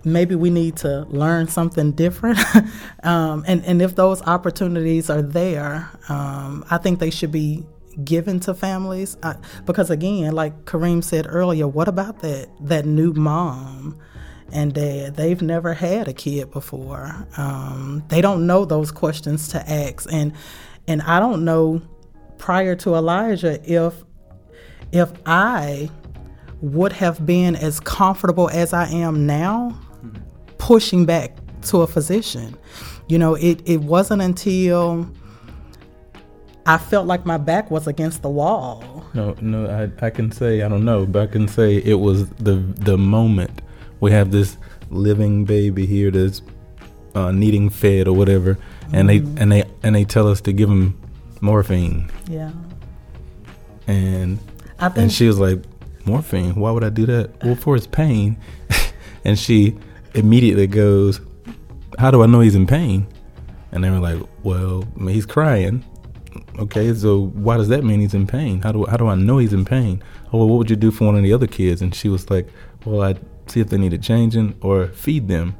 maybe 0.03 0.33
we 0.33 0.49
need 0.49 0.75
to 0.77 1.01
learn 1.09 1.47
something 1.47 1.91
different 1.91 2.39
um, 3.03 3.43
and 3.47 3.63
and 3.65 3.83
if 3.83 3.93
those 3.95 4.19
opportunities 4.23 5.11
are 5.11 5.21
there 5.21 5.87
um, 6.09 6.65
i 6.71 6.77
think 6.79 6.97
they 6.97 7.11
should 7.11 7.31
be 7.31 7.63
given 8.03 8.39
to 8.41 8.53
families. 8.53 9.17
I, 9.23 9.35
because 9.65 9.89
again 9.89 10.33
like 10.33 10.65
kareem 10.65 11.03
said 11.03 11.25
earlier 11.27 11.67
what 11.67 11.87
about 11.87 12.19
that 12.19 12.49
that 12.61 12.85
new 12.85 13.13
mom 13.13 13.97
and 14.51 14.73
dad? 14.73 15.15
They've 15.15 15.41
never 15.41 15.73
had 15.73 16.07
a 16.07 16.13
kid 16.13 16.51
before. 16.51 17.27
Um, 17.37 18.03
they 18.09 18.21
don't 18.21 18.45
know 18.45 18.65
those 18.65 18.91
questions 18.91 19.47
to 19.49 19.69
ask. 19.69 20.11
And 20.11 20.33
and 20.87 21.01
I 21.01 21.19
don't 21.19 21.45
know 21.45 21.81
prior 22.37 22.75
to 22.75 22.95
Elijah 22.95 23.59
if 23.63 23.93
if 24.91 25.11
I 25.25 25.89
would 26.61 26.93
have 26.93 27.25
been 27.25 27.55
as 27.55 27.79
comfortable 27.79 28.49
as 28.49 28.73
I 28.73 28.87
am 28.87 29.25
now 29.25 29.77
pushing 30.57 31.05
back 31.05 31.35
to 31.63 31.81
a 31.81 31.87
physician. 31.87 32.55
You 33.09 33.17
know, 33.17 33.35
it, 33.35 33.61
it 33.65 33.81
wasn't 33.81 34.21
until 34.21 35.09
I 36.65 36.77
felt 36.77 37.07
like 37.07 37.25
my 37.25 37.37
back 37.37 37.69
was 37.69 37.87
against 37.87 38.21
the 38.21 38.29
wall. 38.29 39.05
No, 39.13 39.35
no, 39.41 39.67
I, 39.67 40.05
I 40.05 40.09
can 40.09 40.31
say 40.31 40.61
I 40.61 40.69
don't 40.69 40.85
know, 40.85 41.05
but 41.05 41.23
I 41.23 41.27
can 41.27 41.47
say 41.47 41.77
it 41.77 41.99
was 41.99 42.29
the 42.31 42.55
the 42.55 42.97
moment 42.97 43.61
we 43.99 44.11
have 44.11 44.31
this 44.31 44.57
living 44.89 45.45
baby 45.45 45.85
here 45.85 46.11
that's 46.11 46.41
uh, 47.15 47.31
needing 47.31 47.69
fed 47.69 48.07
or 48.07 48.15
whatever, 48.15 48.57
and 48.91 49.09
mm-hmm. 49.09 49.35
they 49.35 49.41
and 49.41 49.51
they 49.51 49.63
and 49.83 49.95
they 49.95 50.05
tell 50.05 50.27
us 50.27 50.41
to 50.41 50.53
give 50.53 50.69
him 50.69 50.99
morphine. 51.41 52.09
Yeah. 52.27 52.51
And 53.87 54.39
and 54.79 55.11
she 55.11 55.27
was 55.27 55.39
like, 55.39 55.61
morphine. 56.05 56.55
Why 56.55 56.71
would 56.71 56.83
I 56.83 56.89
do 56.89 57.05
that? 57.07 57.43
Well, 57.43 57.55
for 57.55 57.75
his 57.75 57.87
pain. 57.87 58.37
and 59.25 59.37
she 59.37 59.77
immediately 60.13 60.67
goes, 60.67 61.21
How 61.99 62.11
do 62.11 62.23
I 62.23 62.25
know 62.25 62.41
he's 62.41 62.55
in 62.55 62.67
pain? 62.67 63.07
And 63.71 63.83
they 63.83 63.89
were 63.89 63.99
like, 63.99 64.21
Well, 64.43 64.87
I 64.99 65.11
he's 65.11 65.25
crying. 65.25 65.83
Okay, 66.59 66.93
so 66.93 67.27
why 67.27 67.57
does 67.57 67.67
that 67.69 67.83
mean 67.83 67.99
he's 67.99 68.13
in 68.13 68.27
pain? 68.27 68.61
How 68.61 68.71
do 68.71 68.85
how 68.85 68.97
do 68.97 69.07
I 69.07 69.15
know 69.15 69.37
he's 69.37 69.53
in 69.53 69.65
pain? 69.65 70.01
Oh, 70.31 70.39
well, 70.39 70.47
what 70.47 70.57
would 70.59 70.69
you 70.69 70.75
do 70.75 70.91
for 70.91 71.05
one 71.05 71.15
of 71.15 71.23
the 71.23 71.33
other 71.33 71.47
kids? 71.47 71.81
And 71.81 71.93
she 71.93 72.09
was 72.09 72.29
like, 72.29 72.47
Well, 72.85 73.01
I'd 73.01 73.19
see 73.47 73.59
if 73.59 73.69
they 73.69 73.77
needed 73.77 74.01
changing 74.03 74.55
or 74.61 74.87
feed 74.87 75.27
them. 75.27 75.55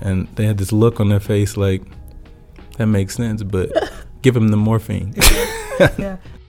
And 0.00 0.28
they 0.36 0.46
had 0.46 0.58
this 0.58 0.72
look 0.72 1.00
on 1.00 1.08
their 1.08 1.20
face 1.20 1.56
like, 1.56 1.82
That 2.78 2.86
makes 2.86 3.14
sense, 3.14 3.42
but 3.42 3.70
give 4.22 4.36
him 4.36 4.48
the 4.48 4.56
morphine. 4.56 5.14
yeah. 5.98 6.16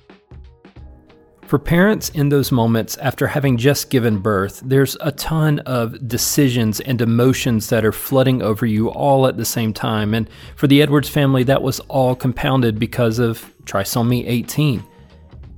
For 1.52 1.60
parents 1.60 2.08
in 2.08 2.30
those 2.30 2.50
moments 2.50 2.96
after 3.00 3.28
having 3.28 3.58
just 3.58 3.90
given 3.90 4.20
birth, 4.20 4.62
there's 4.64 4.96
a 5.02 5.12
ton 5.12 5.60
of 5.60 6.08
decisions 6.08 6.80
and 6.80 7.02
emotions 7.02 7.68
that 7.68 7.84
are 7.84 7.92
flooding 7.92 8.42
over 8.42 8.66
you 8.66 8.90
all 8.90 9.28
at 9.28 9.36
the 9.36 9.44
same 9.44 9.74
time. 9.74 10.14
And 10.14 10.30
for 10.56 10.68
the 10.68 10.82
Edwards 10.82 11.10
family, 11.10 11.44
that 11.44 11.62
was 11.62 11.82
all 11.90 12.16
compounded 12.16 12.80
because 12.80 13.20
of 13.20 13.54
trisomy 13.66 14.24
18. 14.26 14.82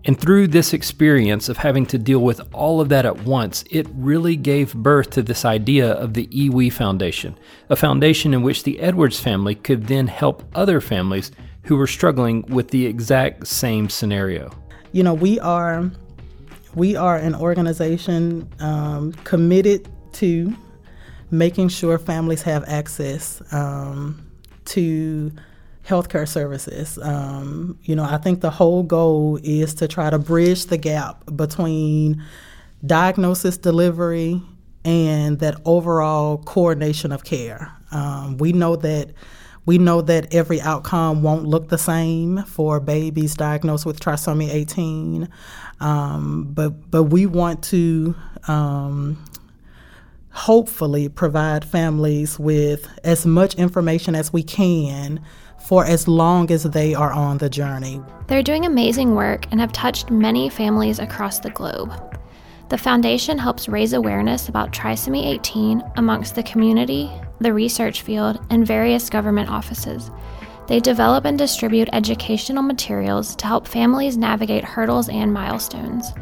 And 0.06 0.20
through 0.20 0.48
this 0.48 0.74
experience 0.74 1.48
of 1.48 1.58
having 1.58 1.86
to 1.86 2.00
deal 2.00 2.22
with 2.22 2.42
all 2.54 2.82
of 2.82 2.90
that 2.90 3.06
at 3.06 3.26
once, 3.26 3.64
it 3.70 3.86
really 3.94 4.36
gave 4.36 4.74
birth 4.74 5.12
to 5.12 5.22
this 5.22 5.46
idea 5.46 5.92
of 5.92 6.16
the 6.16 6.28
EWE 6.36 6.72
Foundation, 6.72 7.38
a 7.70 7.76
foundation 7.76 8.34
in 8.34 8.42
which 8.42 8.64
the 8.64 8.80
Edwards 8.80 9.20
family 9.20 9.54
could 9.54 9.86
then 9.86 10.08
help 10.08 10.42
other 10.56 10.82
families 10.82 11.32
who 11.66 11.76
were 11.76 11.86
struggling 11.86 12.42
with 12.48 12.70
the 12.70 12.88
exact 12.88 13.46
same 13.46 13.90
scenario 13.90 14.52
you 14.94 15.04
know, 15.04 15.14
we 15.14 15.40
are 15.40 15.92
we 16.76 16.96
are 16.96 17.18
an 17.18 17.36
organization 17.36 18.50
um, 18.60 19.12
committed 19.26 19.90
to 20.14 20.56
making 21.30 21.68
sure 21.68 22.00
families 22.00 22.44
have 22.44 22.64
access 22.68 23.42
um, 23.52 24.26
to 24.66 25.32
healthcare 25.86 26.28
services. 26.28 26.98
Um, 27.00 27.78
you 27.84 27.96
know, 27.96 28.04
I 28.04 28.18
think 28.18 28.42
the 28.42 28.50
whole 28.50 28.84
goal 28.84 29.40
is 29.44 29.74
to 29.76 29.88
try 29.88 30.10
to 30.10 30.20
bridge 30.20 30.68
the 30.68 30.78
gap 30.78 31.24
between 31.36 32.24
diagnosis 32.86 33.58
delivery 33.58 34.42
and 34.86 35.40
that 35.40 35.60
overall 35.66 36.38
coordination 36.38 37.12
of 37.12 37.24
care. 37.24 37.72
Um, 37.92 38.38
we 38.38 38.54
know 38.54 38.76
that 38.78 39.10
we 39.66 39.78
know 39.78 40.02
that 40.02 40.34
every 40.34 40.60
outcome 40.62 41.24
won't 41.24 41.46
look 41.46 41.70
the 41.70 41.78
same 41.78 42.44
for 42.44 42.80
babies 42.80 43.36
diagnosed 43.36 43.86
with 43.86 44.00
trisomy 44.00 44.50
18, 44.54 45.30
um, 45.80 46.50
but 46.52 46.92
but 46.92 47.04
we 47.04 47.26
want 47.26 47.64
to 47.66 48.16
um, 48.48 49.24
hopefully 50.32 51.08
provide 51.08 51.64
families 51.64 52.38
with 52.40 52.88
as 53.04 53.26
much 53.26 53.56
information 53.56 54.16
as 54.16 54.34
we 54.34 54.44
can 54.44 55.24
for 55.60 55.86
as 55.86 56.08
long 56.08 56.52
as 56.52 56.64
they 56.64 56.94
are 56.94 57.14
on 57.14 57.38
the 57.38 57.50
journey. 57.50 58.02
They're 58.28 58.44
doing 58.44 58.66
amazing 58.66 59.16
work 59.16 59.46
and 59.52 59.62
have 59.62 59.72
touched 59.72 60.12
many 60.12 60.50
families 60.50 61.00
across 61.00 61.40
the 61.40 61.52
globe. 61.52 62.20
The 62.70 62.78
foundation 62.78 63.38
helps 63.38 63.68
raise 63.68 63.94
awareness 63.94 64.50
about 64.50 64.72
trisomy 64.72 65.26
18 65.26 65.84
amongst 65.98 66.36
the 66.36 66.44
community, 66.44 67.12
the 67.40 67.54
research 67.54 68.02
field, 68.02 68.44
and 68.50 68.66
various 68.66 69.10
government 69.10 69.50
offices. 69.50 70.10
They 70.68 70.80
develop 70.80 71.26
and 71.26 71.38
distribute 71.38 71.90
educational 71.92 72.64
materials 72.64 73.36
to 73.36 73.46
help 73.46 73.68
families 73.68 74.18
navigate 74.18 74.64
hurdles 74.64 75.10
and 75.10 75.34
milestones. 75.34 76.14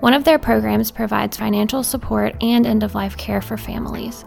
One 0.00 0.14
of 0.14 0.24
their 0.24 0.38
programs 0.38 0.90
provides 0.90 1.36
financial 1.36 1.82
support 1.82 2.34
and 2.42 2.66
end 2.66 2.82
of 2.82 2.94
life 2.94 3.16
care 3.16 3.40
for 3.40 3.56
families. 3.56 4.24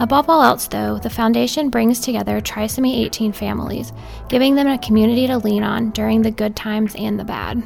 Above 0.00 0.30
all 0.30 0.42
else, 0.42 0.66
though, 0.66 0.98
the 0.98 1.10
Foundation 1.10 1.68
brings 1.68 2.00
together 2.00 2.40
trisomy 2.40 3.04
18 3.04 3.32
families, 3.32 3.92
giving 4.30 4.54
them 4.54 4.66
a 4.66 4.78
community 4.78 5.26
to 5.26 5.36
lean 5.36 5.62
on 5.62 5.90
during 5.90 6.22
the 6.22 6.30
good 6.30 6.56
times 6.56 6.94
and 6.94 7.20
the 7.20 7.24
bad. 7.24 7.62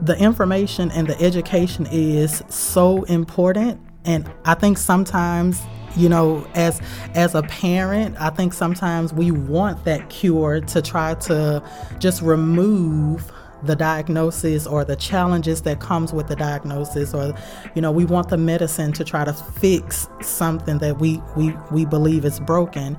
The 0.00 0.18
information 0.18 0.90
and 0.90 1.06
the 1.06 1.20
education 1.20 1.86
is 1.90 2.42
so 2.48 3.04
important, 3.04 3.80
and 4.04 4.30
I 4.44 4.54
think 4.54 4.78
sometimes 4.78 5.60
you 5.96 6.08
know 6.08 6.46
as 6.54 6.80
as 7.14 7.36
a 7.36 7.42
parent 7.42 8.16
i 8.18 8.28
think 8.28 8.52
sometimes 8.52 9.12
we 9.12 9.30
want 9.30 9.84
that 9.84 10.10
cure 10.10 10.60
to 10.60 10.82
try 10.82 11.14
to 11.14 11.62
just 12.00 12.20
remove 12.20 13.30
the 13.64 13.74
diagnosis 13.74 14.66
or 14.66 14.84
the 14.84 14.96
challenges 14.96 15.62
that 15.62 15.80
comes 15.80 16.12
with 16.12 16.28
the 16.28 16.36
diagnosis 16.36 17.14
or 17.14 17.34
you 17.74 17.82
know 17.82 17.90
we 17.90 18.04
want 18.04 18.28
the 18.28 18.36
medicine 18.36 18.92
to 18.92 19.04
try 19.04 19.24
to 19.24 19.32
fix 19.32 20.08
something 20.20 20.78
that 20.78 20.98
we 20.98 21.20
we, 21.36 21.54
we 21.70 21.84
believe 21.84 22.24
is 22.24 22.40
broken. 22.40 22.96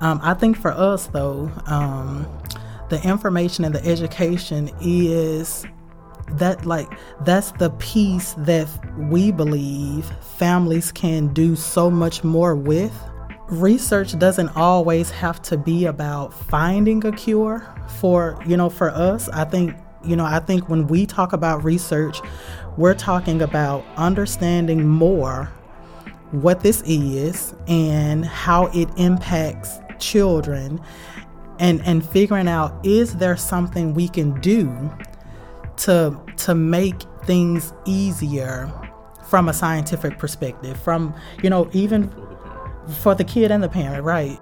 Um, 0.00 0.20
i 0.22 0.34
think 0.34 0.56
for 0.56 0.70
us 0.70 1.06
though 1.08 1.50
um, 1.66 2.26
the 2.90 3.02
information 3.02 3.64
and 3.64 3.74
the 3.74 3.84
education 3.84 4.70
is 4.80 5.66
that 6.32 6.66
like 6.66 6.88
that's 7.20 7.52
the 7.52 7.70
piece 7.70 8.34
that 8.38 8.68
we 9.10 9.30
believe 9.30 10.06
families 10.36 10.92
can 10.92 11.32
do 11.32 11.56
so 11.56 11.90
much 11.90 12.24
more 12.24 12.54
with. 12.54 12.92
Research 13.48 14.18
doesn't 14.18 14.48
always 14.56 15.10
have 15.10 15.42
to 15.42 15.58
be 15.58 15.84
about 15.84 16.32
finding 16.32 17.04
a 17.04 17.12
cure 17.12 17.66
for 17.98 18.38
you 18.46 18.56
know 18.56 18.70
for 18.70 18.90
us. 18.90 19.28
I 19.28 19.44
think 19.44 19.76
you 20.06 20.16
know 20.16 20.24
i 20.24 20.38
think 20.38 20.68
when 20.68 20.86
we 20.86 21.06
talk 21.06 21.32
about 21.32 21.64
research 21.64 22.20
we're 22.76 22.94
talking 22.94 23.40
about 23.42 23.84
understanding 23.96 24.86
more 24.86 25.46
what 26.30 26.60
this 26.60 26.82
is 26.86 27.54
and 27.68 28.24
how 28.24 28.66
it 28.74 28.88
impacts 28.96 29.78
children 29.98 30.80
and 31.58 31.80
and 31.82 32.06
figuring 32.08 32.48
out 32.48 32.78
is 32.84 33.16
there 33.16 33.36
something 33.36 33.94
we 33.94 34.08
can 34.08 34.38
do 34.40 34.90
to 35.76 36.18
to 36.36 36.54
make 36.54 37.02
things 37.24 37.72
easier 37.86 38.70
from 39.28 39.48
a 39.48 39.52
scientific 39.52 40.18
perspective 40.18 40.80
from 40.80 41.14
you 41.42 41.50
know 41.50 41.68
even 41.72 42.10
for 43.02 43.14
the 43.14 43.24
kid 43.24 43.50
and 43.50 43.62
the 43.62 43.68
parent 43.68 44.04
right 44.04 44.38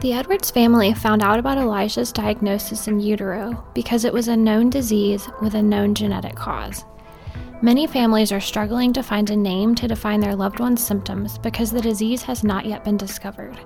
the 0.00 0.14
Edwards 0.14 0.50
family 0.50 0.94
found 0.94 1.22
out 1.22 1.38
about 1.38 1.58
Elijah's 1.58 2.10
diagnosis 2.10 2.88
in 2.88 3.00
utero 3.00 3.66
because 3.74 4.06
it 4.06 4.14
was 4.14 4.28
a 4.28 4.36
known 4.36 4.70
disease 4.70 5.28
with 5.42 5.54
a 5.54 5.62
known 5.62 5.94
genetic 5.94 6.34
cause. 6.36 6.86
Many 7.60 7.86
families 7.86 8.32
are 8.32 8.40
struggling 8.40 8.94
to 8.94 9.02
find 9.02 9.28
a 9.28 9.36
name 9.36 9.74
to 9.74 9.86
define 9.86 10.20
their 10.20 10.34
loved 10.34 10.58
one's 10.58 10.82
symptoms 10.82 11.36
because 11.36 11.70
the 11.70 11.82
disease 11.82 12.22
has 12.22 12.42
not 12.42 12.64
yet 12.64 12.82
been 12.82 12.96
discovered. 12.96 13.58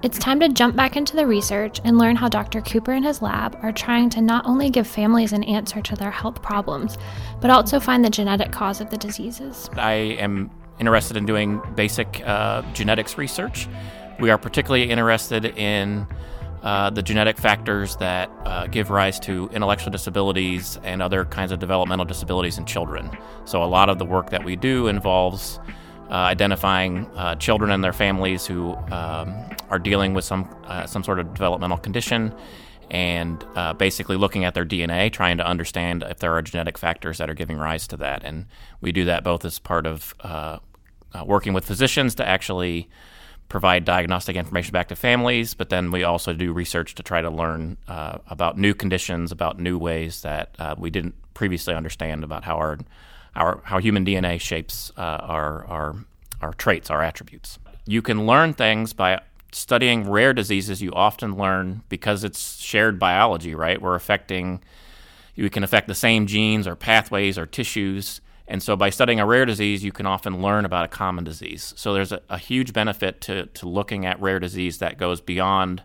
It's 0.00 0.16
time 0.16 0.38
to 0.38 0.48
jump 0.48 0.76
back 0.76 0.96
into 0.96 1.16
the 1.16 1.26
research 1.26 1.80
and 1.82 1.98
learn 1.98 2.14
how 2.14 2.28
Dr. 2.28 2.60
Cooper 2.60 2.92
and 2.92 3.04
his 3.04 3.20
lab 3.20 3.58
are 3.62 3.72
trying 3.72 4.10
to 4.10 4.20
not 4.20 4.46
only 4.46 4.70
give 4.70 4.86
families 4.86 5.32
an 5.32 5.42
answer 5.42 5.82
to 5.82 5.96
their 5.96 6.12
health 6.12 6.40
problems, 6.40 6.96
but 7.40 7.50
also 7.50 7.80
find 7.80 8.04
the 8.04 8.10
genetic 8.10 8.52
cause 8.52 8.80
of 8.80 8.90
the 8.90 8.96
diseases. 8.96 9.68
I 9.72 9.92
am 9.92 10.52
interested 10.78 11.16
in 11.16 11.26
doing 11.26 11.60
basic 11.74 12.22
uh, 12.24 12.62
genetics 12.74 13.18
research. 13.18 13.66
We 14.20 14.30
are 14.30 14.38
particularly 14.38 14.88
interested 14.88 15.46
in 15.46 16.06
uh, 16.62 16.90
the 16.90 17.02
genetic 17.02 17.36
factors 17.36 17.96
that 17.96 18.30
uh, 18.44 18.68
give 18.68 18.90
rise 18.90 19.18
to 19.20 19.50
intellectual 19.52 19.90
disabilities 19.90 20.78
and 20.84 21.02
other 21.02 21.24
kinds 21.24 21.50
of 21.50 21.58
developmental 21.58 22.04
disabilities 22.04 22.56
in 22.56 22.66
children. 22.66 23.10
So, 23.46 23.64
a 23.64 23.66
lot 23.66 23.88
of 23.88 23.98
the 23.98 24.04
work 24.04 24.30
that 24.30 24.44
we 24.44 24.54
do 24.54 24.86
involves 24.86 25.58
uh, 26.10 26.14
identifying 26.14 27.06
uh, 27.16 27.34
children 27.36 27.70
and 27.70 27.82
their 27.82 27.92
families 27.92 28.46
who 28.46 28.74
um, 28.90 29.34
are 29.70 29.78
dealing 29.78 30.14
with 30.14 30.24
some, 30.24 30.48
uh, 30.64 30.86
some 30.86 31.04
sort 31.04 31.18
of 31.18 31.34
developmental 31.34 31.78
condition 31.78 32.34
and 32.90 33.44
uh, 33.54 33.74
basically 33.74 34.16
looking 34.16 34.44
at 34.44 34.54
their 34.54 34.64
DNA, 34.64 35.12
trying 35.12 35.36
to 35.36 35.46
understand 35.46 36.02
if 36.08 36.18
there 36.18 36.34
are 36.34 36.40
genetic 36.40 36.78
factors 36.78 37.18
that 37.18 37.28
are 37.28 37.34
giving 37.34 37.58
rise 37.58 37.86
to 37.86 37.96
that. 37.98 38.24
And 38.24 38.46
we 38.80 38.92
do 38.92 39.04
that 39.04 39.22
both 39.24 39.44
as 39.44 39.58
part 39.58 39.86
of 39.86 40.14
working 41.26 41.52
with 41.52 41.64
physicians 41.64 42.14
to 42.14 42.26
actually 42.26 42.88
provide 43.48 43.84
diagnostic 43.84 44.36
information 44.36 44.72
back 44.72 44.88
to 44.88 44.96
families, 44.96 45.54
but 45.54 45.70
then 45.70 45.90
we 45.90 46.04
also 46.04 46.32
do 46.32 46.52
research 46.52 46.94
to 46.94 47.02
try 47.02 47.22
to 47.22 47.30
learn 47.30 47.76
uh, 47.88 48.18
about 48.28 48.58
new 48.58 48.74
conditions, 48.74 49.32
about 49.32 49.58
new 49.58 49.78
ways 49.78 50.22
that 50.22 50.54
uh, 50.58 50.74
we 50.78 50.90
didn't 50.90 51.14
previously 51.34 51.74
understand 51.74 52.24
about 52.24 52.44
how 52.44 52.56
our, 52.56 52.78
our 53.34 53.60
how 53.64 53.78
human 53.78 54.04
DNA 54.04 54.40
shapes 54.40 54.92
uh, 54.96 55.00
our, 55.00 55.64
our 55.66 55.96
our 56.40 56.52
traits, 56.54 56.90
our 56.90 57.02
attributes. 57.02 57.58
You 57.86 58.02
can 58.02 58.26
learn 58.26 58.54
things 58.54 58.92
by 58.92 59.20
studying 59.52 60.08
rare 60.08 60.32
diseases. 60.32 60.82
You 60.82 60.92
often 60.92 61.36
learn 61.36 61.82
because 61.88 62.22
it's 62.22 62.58
shared 62.60 62.98
biology, 62.98 63.54
right? 63.54 63.80
We're 63.80 63.94
affecting. 63.94 64.62
We 65.36 65.50
can 65.50 65.62
affect 65.62 65.86
the 65.86 65.94
same 65.94 66.26
genes 66.26 66.66
or 66.66 66.74
pathways 66.74 67.38
or 67.38 67.46
tissues 67.46 68.20
and 68.48 68.62
so 68.62 68.76
by 68.76 68.88
studying 68.88 69.20
a 69.20 69.26
rare 69.26 69.44
disease, 69.44 69.84
you 69.84 69.92
can 69.92 70.06
often 70.06 70.40
learn 70.40 70.64
about 70.64 70.86
a 70.86 70.88
common 70.88 71.22
disease. 71.22 71.74
So 71.76 71.92
there's 71.92 72.12
a, 72.12 72.22
a, 72.30 72.38
huge 72.38 72.72
benefit 72.72 73.20
to, 73.22 73.44
to 73.46 73.68
looking 73.68 74.06
at 74.06 74.18
rare 74.20 74.40
disease 74.40 74.78
that 74.78 74.96
goes 74.96 75.20
beyond 75.20 75.82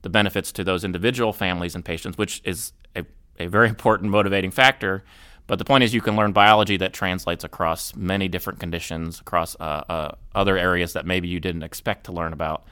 the 0.00 0.08
benefits 0.08 0.50
to 0.52 0.64
those 0.64 0.84
individual 0.84 1.34
families 1.34 1.74
and 1.74 1.84
patients, 1.84 2.16
which 2.16 2.40
is 2.44 2.72
a, 2.96 3.04
a 3.38 3.46
very 3.46 3.68
important 3.68 4.10
motivating 4.10 4.50
factor. 4.50 5.04
But 5.48 5.58
the 5.58 5.64
point 5.64 5.82
is, 5.82 5.94
you 5.94 6.02
can 6.02 6.14
learn 6.14 6.32
biology 6.32 6.76
that 6.76 6.92
translates 6.92 7.42
across 7.42 7.96
many 7.96 8.28
different 8.28 8.60
conditions, 8.60 9.18
across 9.18 9.56
uh, 9.58 9.82
uh, 9.88 10.12
other 10.34 10.58
areas 10.58 10.92
that 10.92 11.06
maybe 11.06 11.26
you 11.26 11.40
didn't 11.40 11.62
expect 11.62 12.04
to 12.04 12.12
learn 12.12 12.32
about. 12.34 12.64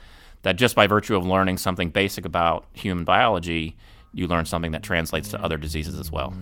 That 0.43 0.57
just 0.57 0.77
by 0.77 0.87
virtue 0.87 1.17
of 1.17 1.27
learning 1.27 1.57
something 1.57 1.89
basic 1.89 2.27
about 2.27 2.67
human 2.75 3.05
biology, 3.05 3.77
you 4.13 4.29
learn 4.29 4.45
something 4.45 4.73
that 4.73 4.83
translates 4.83 5.31
to 5.31 5.43
other 5.43 5.57
diseases 5.57 5.99
as 5.99 6.13
well. 6.13 6.35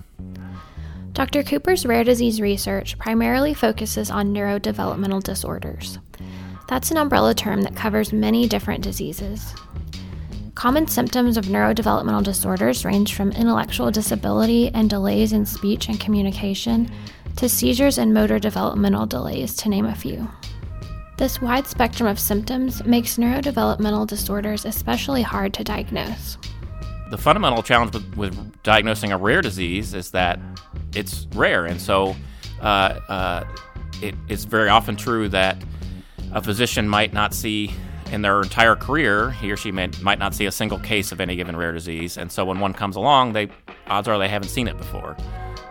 Dr. 1.13 1.45
Cooper's 1.45 1.87
rare 1.87 2.03
disease 2.03 2.41
research 2.41 2.99
primarily 2.99 3.55
focuses 3.55 4.11
on 4.11 4.35
neurodevelopmental 4.35 5.23
disorders. 5.23 6.01
That's 6.67 6.91
an 6.91 6.97
umbrella 6.97 7.35
term 7.35 7.63
that 7.63 7.77
covers 7.77 8.13
many 8.13 8.49
different 8.49 8.83
diseases. 8.83 9.55
Common 10.55 10.87
symptoms 10.87 11.37
of 11.37 11.47
neurodevelopmental 11.47 12.23
disorders 12.23 12.85
range 12.85 13.15
from 13.15 13.33
intellectual 13.33 13.91
disability 13.91 14.71
and 14.73 14.89
delays 14.89 15.33
in 15.33 15.45
speech 15.45 15.89
and 15.89 15.99
communication 15.99 16.89
to 17.37 17.49
seizures 17.49 17.99
and 17.99 18.15
motor 18.15 18.39
developmental 18.39 19.05
delays, 19.05 19.57
to 19.57 19.69
name 19.69 19.85
a 19.85 19.95
few. 19.95 20.31
This 21.19 21.43
wide 21.43 21.67
spectrum 21.67 22.09
of 22.09 22.21
symptoms 22.21 22.85
makes 22.85 23.17
neurodevelopmental 23.17 24.07
disorders 24.07 24.65
especially 24.65 25.23
hard 25.23 25.53
to 25.55 25.65
diagnose. 25.65 26.39
The 27.11 27.19
fundamental 27.19 27.63
challenge 27.63 27.93
with, 27.93 28.17
with 28.17 28.63
diagnosing 28.63 29.11
a 29.11 29.19
rare 29.19 29.43
disease 29.43 29.93
is 29.93 30.13
that 30.13 30.39
it's 30.95 31.27
rare, 31.35 31.67
and 31.67 31.81
so 31.81 32.15
uh, 32.61 33.01
uh, 33.09 33.45
it, 34.01 34.15
it's 34.29 34.45
very 34.45 34.69
often 34.69 34.95
true 34.95 35.29
that 35.31 35.57
a 36.33 36.41
physician 36.41 36.89
might 36.89 37.13
not 37.13 37.35
see 37.35 37.73
in 38.15 38.23
their 38.23 38.41
entire 38.41 38.77
career, 38.77 39.33
he 39.33 39.51
or 39.51 39.57
she 39.57 39.71
may, 39.71 39.91
might 40.01 40.19
not 40.19 40.35
see 40.35 40.47
a 40.47 40.53
single 40.53 40.79
case 40.79 41.13
of 41.13 41.21
any 41.21 41.37
given 41.37 41.57
rare 41.57 41.73
disease, 41.73 42.17
and 42.17 42.33
so 42.33 42.45
when 42.45 42.61
one 42.61 42.73
comes 42.73 42.97
along, 42.97 43.33
they 43.33 43.49
odds 43.89 44.09
are 44.09 44.19
they 44.19 44.29
haven't 44.29 44.49
seen 44.49 44.69
it 44.69 44.79
before. 44.79 45.17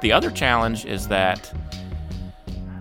The 0.02 0.12
other 0.12 0.30
challenge 0.30 0.86
is 0.86 1.08
that 1.08 1.52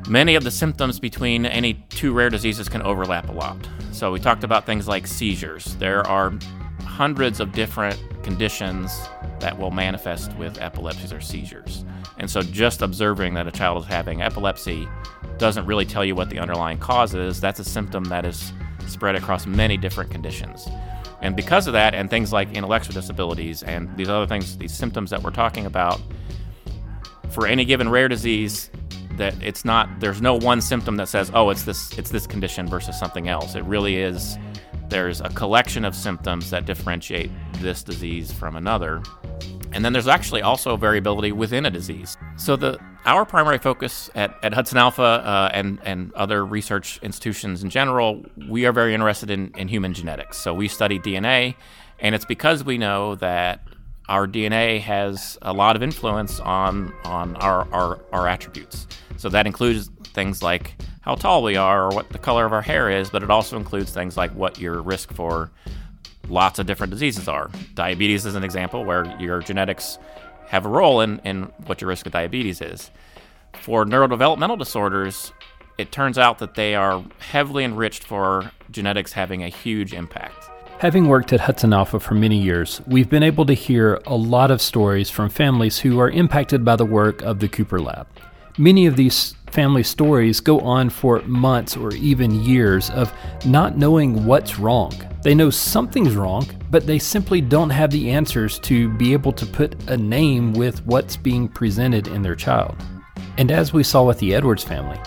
many 0.09 0.35
of 0.35 0.45
the 0.45 0.51
symptoms 0.51 0.99
between 0.99 1.47
any 1.47 1.75
two 1.91 2.13
rare 2.13 2.29
diseases 2.29 2.69
can 2.69 2.83
overlap 2.83 3.29
a 3.29 3.33
lot. 3.33 3.57
So 3.93 4.13
we 4.13 4.19
talked 4.19 4.45
about 4.45 4.67
things 4.67 4.89
like 4.89 5.07
seizures. 5.07 5.77
There 5.77 6.07
are 6.07 6.33
hundreds 6.81 7.41
of 7.41 7.53
different 7.53 7.99
conditions 8.23 9.09
that 9.39 9.57
will 9.59 9.71
manifest 9.71 10.37
with 10.37 10.61
epilepsies 10.61 11.13
or 11.13 11.21
seizures. 11.21 11.85
And 12.19 12.29
so 12.29 12.43
just 12.43 12.83
observing 12.83 13.35
that 13.35 13.47
a 13.47 13.51
child 13.51 13.85
is 13.85 13.89
having 13.89 14.23
epilepsy 14.23 14.89
doesn't 15.39 15.67
really 15.67 15.87
tell 15.87 16.05
you 16.05 16.15
what 16.15 16.31
the 16.31 16.39
underlying 16.39 16.79
cause 16.79 17.15
is. 17.15 17.41
That's 17.41 17.61
a 17.61 17.65
symptom 17.65 18.05
that 18.05 18.25
is 18.25 18.53
spread 18.89 19.15
across 19.15 19.47
many 19.47 19.77
different 19.77 20.11
conditions. 20.11 20.69
And 21.21 21.37
because 21.37 21.67
of 21.67 21.73
that, 21.73 21.95
and 21.95 22.11
things 22.11 22.33
like 22.33 22.53
intellectual 22.53 22.95
disabilities 22.95 23.63
and 23.63 23.95
these 23.97 24.09
other 24.09 24.27
things, 24.27 24.59
these 24.59 24.75
symptoms 24.75 25.11
that 25.11 25.23
we're 25.23 25.31
talking 25.31 25.67
about, 25.67 26.01
for 27.31 27.47
any 27.47 27.65
given 27.65 27.89
rare 27.89 28.09
disease, 28.09 28.71
that 29.17 29.35
it's 29.43 29.65
not 29.65 29.89
there's 30.01 30.21
no 30.21 30.35
one 30.35 30.61
symptom 30.61 30.97
that 30.97 31.09
says, 31.09 31.31
oh, 31.35 31.51
it's 31.51 31.63
this 31.63 31.97
it's 31.97 32.11
this 32.11 32.27
condition 32.27 32.67
versus 32.67 32.99
something 32.99 33.29
else. 33.29 33.55
It 33.55 33.65
really 33.65 33.97
is 33.97 34.37
there's 34.89 35.21
a 35.21 35.29
collection 35.31 35.85
of 35.85 35.95
symptoms 35.95 36.51
that 36.51 36.67
differentiate 36.67 37.31
this 37.61 37.83
disease 37.83 38.33
from 38.33 38.57
another. 38.57 39.03
And 39.73 39.85
then 39.85 39.93
there's 39.93 40.09
actually 40.09 40.43
also 40.43 40.77
variability 40.77 41.33
within 41.33 41.67
a 41.67 41.71
disease. 41.71 42.17
So 42.37 42.57
the 42.57 42.79
our 43.05 43.25
primary 43.25 43.59
focus 43.59 44.11
at, 44.15 44.37
at 44.45 44.55
Hudson 44.55 44.79
Alpha 44.79 45.03
uh, 45.03 45.51
and 45.53 45.79
and 45.85 46.13
other 46.15 46.45
research 46.45 46.99
institutions 47.03 47.63
in 47.63 47.71
general, 47.71 48.25
we 48.49 48.67
are 48.67 48.73
very 48.73 48.95
interested 48.95 49.31
in, 49.31 49.53
in 49.57 49.69
human 49.69 49.95
genetics. 49.95 50.39
So 50.39 50.55
we 50.55 50.69
study 50.69 50.99
DNA, 50.99 51.55
and 51.99 52.15
it's 52.15 52.25
because 52.25 52.65
we 52.65 52.79
know 52.79 53.15
that 53.17 53.63
our 54.09 54.27
DNA 54.27 54.81
has 54.81 55.39
a 55.43 55.53
lot 55.53 55.77
of 55.77 55.83
influence 55.83 56.39
on 56.41 56.93
on 57.05 57.37
our, 57.37 57.67
our, 57.73 58.01
our 58.13 58.29
attributes. 58.29 58.87
So 59.17 59.29
that 59.31 59.47
includes 59.47 59.89
things 60.13 60.43
like 60.43 60.75
how 61.01 61.15
tall 61.15 61.43
we 61.43 61.57
are 61.57 61.87
or 61.87 61.95
what 61.95 62.11
the 62.11 62.19
color 62.19 62.45
of 62.45 62.53
our 62.53 62.63
hair 62.63 62.91
is, 62.91 63.11
but 63.11 63.23
it 63.23 63.31
also 63.31 63.57
includes 63.57 63.91
things 63.93 64.17
like 64.17 64.33
what 64.35 64.59
your 64.59 64.83
risk 64.83 65.13
for 65.13 65.51
lots 66.29 66.59
of 66.59 66.67
different 66.67 66.93
diseases 66.93 67.29
are. 67.29 67.51
Diabetes 67.75 68.27
is 68.27 68.35
an 68.35 68.45
example 68.45 68.85
where 68.85 69.05
your 69.21 69.41
genetics 69.41 69.99
have 70.49 70.67
a 70.67 70.69
role 70.69 71.01
in, 71.01 71.19
in 71.25 71.45
what 71.67 71.81
your 71.81 71.89
risk 71.89 72.07
of 72.07 72.13
diabetes 72.13 72.61
is. 72.61 72.91
For 73.61 73.85
neurodevelopmental 73.85 74.59
disorders, 74.59 75.33
it 75.79 75.93
turns 75.93 76.19
out 76.19 76.39
that 76.39 76.55
they 76.55 76.75
are 76.75 77.05
heavily 77.19 77.65
enriched 77.65 78.05
for 78.05 78.51
genetics 78.71 79.13
having 79.13 79.43
a 79.43 79.49
huge 79.49 79.95
impact. 79.95 80.49
Having 80.79 81.07
worked 81.07 81.33
at 81.33 81.41
Hudson 81.41 81.73
Alpha 81.73 82.01
for 82.01 82.15
many 82.15 82.43
years, 82.43 82.81
we've 82.87 83.09
been 83.09 83.23
able 83.23 83.47
to 83.47 83.55
hear 83.55 84.01
a 84.05 84.17
lot 84.17 84.51
of 84.51 84.61
stories 84.61 85.11
from 85.11 85.29
families 85.29 85.79
who 85.79 86.01
are 86.01 86.11
impacted 86.11 86.65
by 86.65 86.77
the 86.77 86.85
work 86.85 87.23
of 87.23 87.39
the 87.39 87.49
Cooper 87.49 87.81
Lab. 87.81 88.07
Many 88.59 88.87
of 88.87 88.97
these 88.97 89.35
family 89.53 89.83
stories 89.83 90.41
go 90.41 90.59
on 90.61 90.89
for 90.89 91.21
months 91.23 91.77
or 91.77 91.93
even 91.95 92.43
years 92.43 92.89
of 92.91 93.13
not 93.45 93.77
knowing 93.77 94.25
what's 94.25 94.59
wrong. 94.59 94.93
They 95.23 95.35
know 95.35 95.51
something's 95.51 96.17
wrong, 96.17 96.49
but 96.71 96.87
they 96.87 96.99
simply 96.99 97.41
don't 97.41 97.71
have 97.71 97.91
the 97.91 98.11
answers 98.11 98.59
to 98.61 98.89
be 98.95 99.13
able 99.13 99.33
to 99.33 99.45
put 99.45 99.91
a 99.91 99.97
name 99.97 100.55
with 100.55 100.85
what's 100.87 101.17
being 101.17 101.49
presented 101.49 102.09
in 102.09 102.23
their 102.23 102.35
child. 102.35 102.77
And 103.37 103.53
as 103.53 103.73
we 103.73 103.83
saw 103.83 104.05
with 104.05 104.19
the 104.19 104.35
Edwards 104.35 104.65
family, 104.65 104.99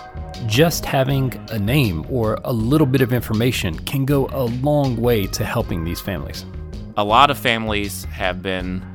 just 0.45 0.85
having 0.85 1.33
a 1.49 1.57
name 1.57 2.05
or 2.07 2.39
a 2.43 2.53
little 2.53 2.87
bit 2.87 3.01
of 3.01 3.13
information 3.13 3.77
can 3.79 4.05
go 4.05 4.27
a 4.31 4.43
long 4.43 4.95
way 4.97 5.25
to 5.27 5.43
helping 5.43 5.83
these 5.83 5.99
families. 5.99 6.45
A 6.97 7.03
lot 7.03 7.31
of 7.31 7.37
families 7.37 8.05
have 8.05 8.41
been 8.43 8.85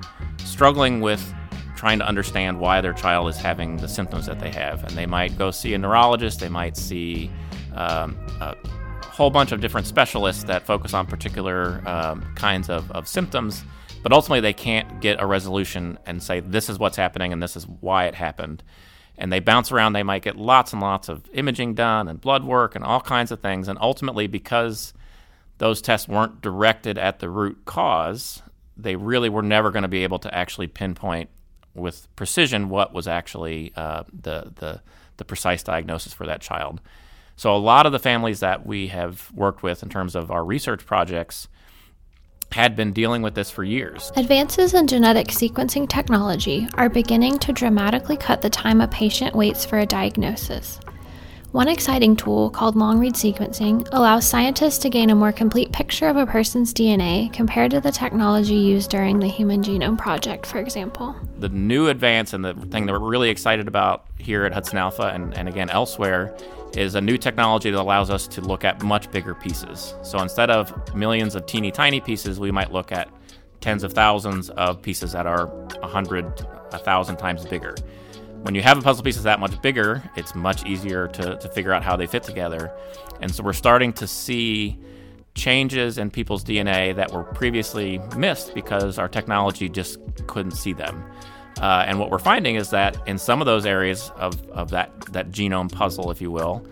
struggling 0.44 1.00
with 1.00 1.34
trying 1.81 1.99
to 1.99 2.07
understand 2.07 2.61
why 2.61 2.83
their 2.83 2.93
child 2.93 3.27
is 3.27 3.38
having 3.38 3.79
the 3.79 3.88
symptoms 3.88 4.27
that 4.27 4.38
they 4.38 4.51
have. 4.51 4.85
And 4.85 4.99
they 4.99 5.07
might 5.07 5.38
go 5.38 5.51
see 5.51 5.73
a 5.73 5.79
neurologist, 5.79 6.38
they 6.38 6.51
might 6.51 6.77
see 6.77 7.31
um, 7.75 8.19
a 8.43 8.55
whole 9.03 9.31
bunch 9.31 9.51
of 9.51 9.62
different 9.62 9.87
specialists 9.87 10.45
that 10.45 10.66
focus 10.66 10.93
on 10.93 11.07
particular 11.07 11.81
um, 11.88 12.23
kinds 12.35 12.69
of, 12.69 12.90
of 12.90 13.09
symptoms. 13.09 13.64
But 14.03 14.12
ultimately, 14.12 14.43
they 14.43 14.53
can't 14.53 15.01
get 15.01 15.23
a 15.23 15.27
resolution 15.27 15.99
and 16.05 16.23
say, 16.23 16.40
this 16.40 16.69
is 16.69 16.79
what's 16.79 16.99
happening 16.99 17.33
and 17.33 17.43
this 17.43 17.57
is 17.57 17.66
why 17.66 18.05
it 18.05 18.14
happened. 18.14 18.62
And 19.16 19.33
they 19.33 19.40
bounce 19.40 19.73
around, 19.73 19.95
they 19.95 20.03
might 20.03 20.23
get 20.23 20.37
lots 20.37 20.75
and 20.75 20.83
lots 20.83 21.09
of 21.09 21.31
imaging 21.33 21.77
done 21.77 22.09
and 22.09 22.21
blood 22.21 22.45
work 22.45 22.75
and 22.77 22.85
all 22.85 23.01
kinds 23.01 23.33
of 23.33 23.40
things. 23.40 23.69
And 23.69 23.79
ultimately, 23.81 24.27
because 24.27 24.93
those 25.57 25.81
tests 25.81 26.07
weren't 26.07 26.43
directed 26.43 26.99
at 26.99 27.21
the 27.21 27.31
root 27.31 27.64
cause, 27.64 28.43
they 28.77 28.97
really 28.97 29.31
were 29.31 29.43
never 29.43 29.71
going 29.71 29.85
to 29.85 29.88
be 29.88 30.05
able 30.05 30.19
to 30.19 30.35
actually 30.35 30.66
pinpoint 30.66 31.31
with 31.81 32.14
precision 32.16 32.69
what 32.69 32.93
was 32.93 33.09
actually 33.09 33.73
uh, 33.77 34.05
the, 34.12 34.53
the, 34.57 34.81
the 35.16 35.25
precise 35.25 35.62
diagnosis 35.62 36.12
for 36.12 36.27
that 36.27 36.40
child. 36.40 36.81
So, 37.37 37.55
a 37.55 37.59
lot 37.59 37.87
of 37.87 37.93
the 37.93 37.99
families 37.99 38.40
that 38.40 38.66
we 38.66 38.88
have 38.88 39.31
worked 39.35 39.62
with 39.62 39.83
in 39.83 39.88
terms 39.88 40.14
of 40.14 40.31
our 40.31 40.45
research 40.45 40.85
projects 40.85 41.49
had 42.53 42.77
been 42.77 42.93
dealing 42.93 43.23
with 43.23 43.35
this 43.35 43.51
for 43.51 43.64
years. 43.64 44.12
Advances 44.16 44.75
in 44.75 44.87
genetic 44.87 45.29
sequencing 45.29 45.88
technology 45.88 46.69
are 46.75 46.88
beginning 46.88 47.38
to 47.38 47.53
dramatically 47.53 48.16
cut 48.16 48.43
the 48.43 48.51
time 48.51 48.81
a 48.81 48.88
patient 48.88 49.35
waits 49.35 49.64
for 49.64 49.79
a 49.79 49.87
diagnosis. 49.87 50.81
One 51.52 51.66
exciting 51.66 52.14
tool 52.14 52.48
called 52.48 52.76
long 52.76 53.00
read 53.00 53.14
sequencing 53.14 53.88
allows 53.90 54.24
scientists 54.24 54.78
to 54.78 54.88
gain 54.88 55.10
a 55.10 55.16
more 55.16 55.32
complete 55.32 55.72
picture 55.72 56.06
of 56.06 56.16
a 56.16 56.24
person's 56.24 56.72
DNA 56.72 57.32
compared 57.32 57.72
to 57.72 57.80
the 57.80 57.90
technology 57.90 58.54
used 58.54 58.88
during 58.88 59.18
the 59.18 59.26
Human 59.26 59.60
Genome 59.60 59.98
Project, 59.98 60.46
for 60.46 60.58
example. 60.58 61.16
The 61.40 61.48
new 61.48 61.88
advance 61.88 62.34
and 62.34 62.44
the 62.44 62.54
thing 62.54 62.86
that 62.86 62.92
we're 62.92 63.10
really 63.10 63.30
excited 63.30 63.66
about 63.66 64.06
here 64.16 64.44
at 64.44 64.52
Hudson 64.54 64.78
Alpha 64.78 65.10
and, 65.12 65.36
and 65.36 65.48
again 65.48 65.68
elsewhere 65.70 66.32
is 66.76 66.94
a 66.94 67.00
new 67.00 67.18
technology 67.18 67.72
that 67.72 67.80
allows 67.80 68.10
us 68.10 68.28
to 68.28 68.40
look 68.42 68.64
at 68.64 68.84
much 68.84 69.10
bigger 69.10 69.34
pieces. 69.34 69.94
So 70.04 70.20
instead 70.20 70.50
of 70.50 70.94
millions 70.94 71.34
of 71.34 71.46
teeny 71.46 71.72
tiny 71.72 72.00
pieces, 72.00 72.38
we 72.38 72.52
might 72.52 72.70
look 72.70 72.92
at 72.92 73.08
tens 73.60 73.82
of 73.82 73.92
thousands 73.92 74.50
of 74.50 74.80
pieces 74.82 75.10
that 75.12 75.26
are 75.26 75.50
a 75.82 75.88
hundred, 75.88 76.26
a 76.70 76.78
thousand 76.78 77.16
times 77.16 77.44
bigger. 77.44 77.74
When 78.42 78.55
you 78.55 78.62
have 78.62 78.79
a 78.79 78.83
puzzle 78.83 79.05
piece 79.05 79.16
that's 79.16 79.24
that 79.24 79.38
much 79.38 79.61
bigger, 79.61 80.03
it's 80.16 80.35
much 80.35 80.64
easier 80.64 81.09
to, 81.09 81.37
to 81.37 81.48
figure 81.50 81.72
out 81.72 81.83
how 81.83 81.96
they 81.96 82.07
fit 82.07 82.22
together. 82.22 82.72
And 83.20 83.35
so 83.35 83.42
we're 83.42 83.53
starting 83.53 83.92
to 83.94 84.07
see 84.07 84.79
changes 85.35 85.98
in 85.98 86.11
people's 86.11 86.42
DNA 86.42 86.94
that 86.96 87.12
were 87.12 87.24
previously 87.24 87.98
missed 88.16 88.55
because 88.55 88.98
our 88.98 89.09
technology 89.09 89.68
just 89.68 89.98
couldn't 90.26 90.53
see 90.53 90.72
them. 90.72 91.05
Uh, 91.61 91.85
and 91.87 91.98
what 91.98 92.11
we're 92.11 92.18
finding 92.18 92.55
is 92.55 92.70
that 92.70 92.96
in 93.07 93.18
some 93.18 93.42
of 93.42 93.46
those 93.46 93.66
areas 93.66 94.11
of, 94.16 94.42
of 94.50 94.70
that, 94.70 94.98
that 95.12 95.31
genome 95.31 95.70
puzzle, 95.70 96.11
if 96.11 96.22
you 96.22 96.31
will, 96.31 96.66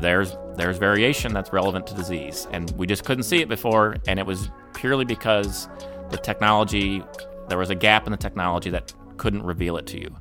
there's 0.00 0.36
there's 0.56 0.78
variation 0.78 1.32
that's 1.32 1.52
relevant 1.52 1.86
to 1.86 1.94
disease. 1.94 2.46
And 2.50 2.70
we 2.72 2.86
just 2.86 3.04
couldn't 3.04 3.24
see 3.24 3.40
it 3.40 3.48
before, 3.48 3.96
and 4.06 4.18
it 4.18 4.26
was 4.26 4.50
purely 4.74 5.04
because 5.04 5.68
the 6.10 6.16
technology 6.16 7.02
there 7.48 7.58
was 7.58 7.70
a 7.70 7.74
gap 7.74 8.06
in 8.06 8.10
the 8.10 8.16
technology 8.16 8.70
that 8.70 8.92
couldn't 9.16 9.42
reveal 9.42 9.76
it 9.76 9.86
to 9.86 10.00
you. 10.00 10.14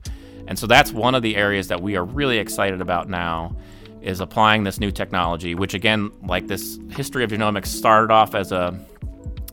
And 0.53 0.59
so 0.59 0.67
that's 0.67 0.91
one 0.91 1.15
of 1.15 1.23
the 1.23 1.35
areas 1.35 1.69
that 1.69 1.81
we 1.81 1.95
are 1.95 2.05
really 2.05 2.37
excited 2.37 2.79
about 2.79 3.09
now 3.09 3.55
is 4.03 4.19
applying 4.19 4.63
this 4.63 4.79
new 4.79 4.91
technology, 4.91 5.55
which 5.55 5.73
again, 5.73 6.11
like 6.27 6.45
this 6.45 6.77
history 6.91 7.23
of 7.23 7.31
genomics 7.31 7.65
started 7.65 8.13
off 8.13 8.35
as 8.35 8.51
a 8.51 8.79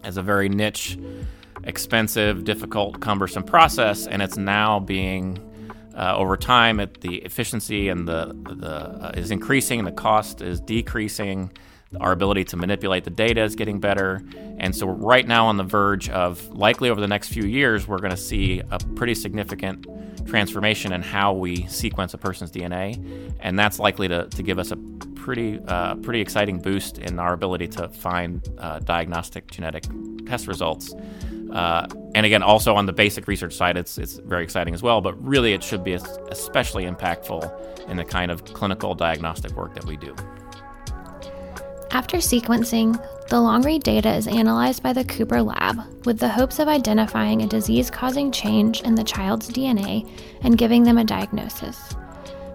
as 0.05 0.19
a 0.19 0.23
very 0.23 0.51
niche, 0.51 0.99
expensive, 1.65 2.45
difficult, 2.45 3.01
cumbersome 3.01 3.45
process, 3.45 4.07
and 4.07 4.21
it's 4.21 4.37
now 4.37 4.79
being 4.79 5.39
uh, 5.97 6.19
over 6.19 6.37
time, 6.37 6.81
it, 6.81 7.01
the 7.01 7.17
efficiency 7.23 7.89
and 7.89 8.07
the 8.07 8.37
the 8.45 8.69
uh, 8.69 9.13
is 9.17 9.31
increasing, 9.31 9.85
the 9.85 9.93
cost 9.93 10.43
is 10.43 10.61
decreasing, 10.61 11.51
our 11.99 12.13
ability 12.13 12.45
to 12.45 12.57
manipulate 12.57 13.05
the 13.05 13.11
data 13.11 13.43
is 13.43 13.57
getting 13.57 13.81
better, 13.81 14.23
and 14.59 14.75
so 14.75 14.87
right 14.87 15.27
now 15.27 15.47
on 15.47 15.57
the 15.57 15.65
verge 15.65 16.09
of 16.11 16.49
likely 16.51 16.91
over 16.91 17.01
the 17.01 17.09
next 17.09 17.29
few 17.29 17.45
years, 17.45 17.89
we're 17.89 17.99
going 17.99 18.11
to 18.11 18.17
see 18.17 18.63
a 18.71 18.79
pretty 18.95 19.15
significant 19.15 19.87
transformation 20.27 20.93
in 20.93 21.03
how 21.03 21.33
we 21.33 21.67
sequence 21.67 22.15
a 22.15 22.19
person's 22.19 22.53
DNA, 22.53 23.35
and 23.41 23.59
that's 23.59 23.79
likely 23.79 24.07
to, 24.09 24.27
to 24.29 24.43
give 24.43 24.59
us 24.59 24.71
a 24.71 24.77
pretty 25.21 25.61
uh, 25.69 25.95
pretty 25.97 26.21
exciting 26.21 26.59
boost 26.59 26.99
in 26.99 27.19
our 27.19 27.33
ability 27.33 27.69
to 27.69 27.89
find 27.89 28.49
uh, 28.59 28.79
diagnostic 28.81 29.51
genetic 29.51 29.85
test 30.27 30.47
results. 30.47 30.95
Uh, 31.53 31.87
and 32.15 32.25
again, 32.25 32.43
also 32.43 32.75
on 32.75 32.87
the 32.87 32.93
basic 32.93 33.27
research 33.27 33.55
side, 33.55 33.77
it's 33.77 33.99
it's 33.99 34.19
very 34.19 34.45
exciting 34.45 34.75
as 34.75 34.83
well. 34.83 35.01
But 35.01 35.21
really, 35.23 35.53
it 35.53 35.63
should 35.63 35.85
be 35.85 35.95
especially 35.95 36.85
impactful 36.85 37.89
in 37.89 37.97
the 37.97 38.05
kind 38.05 38.31
of 38.31 38.45
clinical 38.45 38.95
diagnostic 38.95 39.53
work 39.53 39.75
that 39.75 39.85
we 39.85 39.97
do. 39.97 40.15
After 41.93 42.19
sequencing, 42.19 43.03
the 43.29 43.41
long 43.41 43.63
read 43.63 43.83
data 43.83 44.15
is 44.15 44.29
analyzed 44.29 44.81
by 44.81 44.93
the 44.93 45.05
Cooper 45.05 45.43
lab 45.43 46.05
with 46.07 46.21
the 46.21 46.29
hopes 46.29 46.61
of 46.61 46.69
identifying 46.69 47.43
a 47.43 47.49
disease 47.49 47.91
causing 47.91 48.31
change 48.31 48.83
in 48.83 48.95
the 48.95 49.03
child's 49.03 49.51
DNA 49.51 50.09
and 50.43 50.57
giving 50.57 50.85
them 50.85 50.99
a 50.99 51.05
diagnosis. 51.05 51.97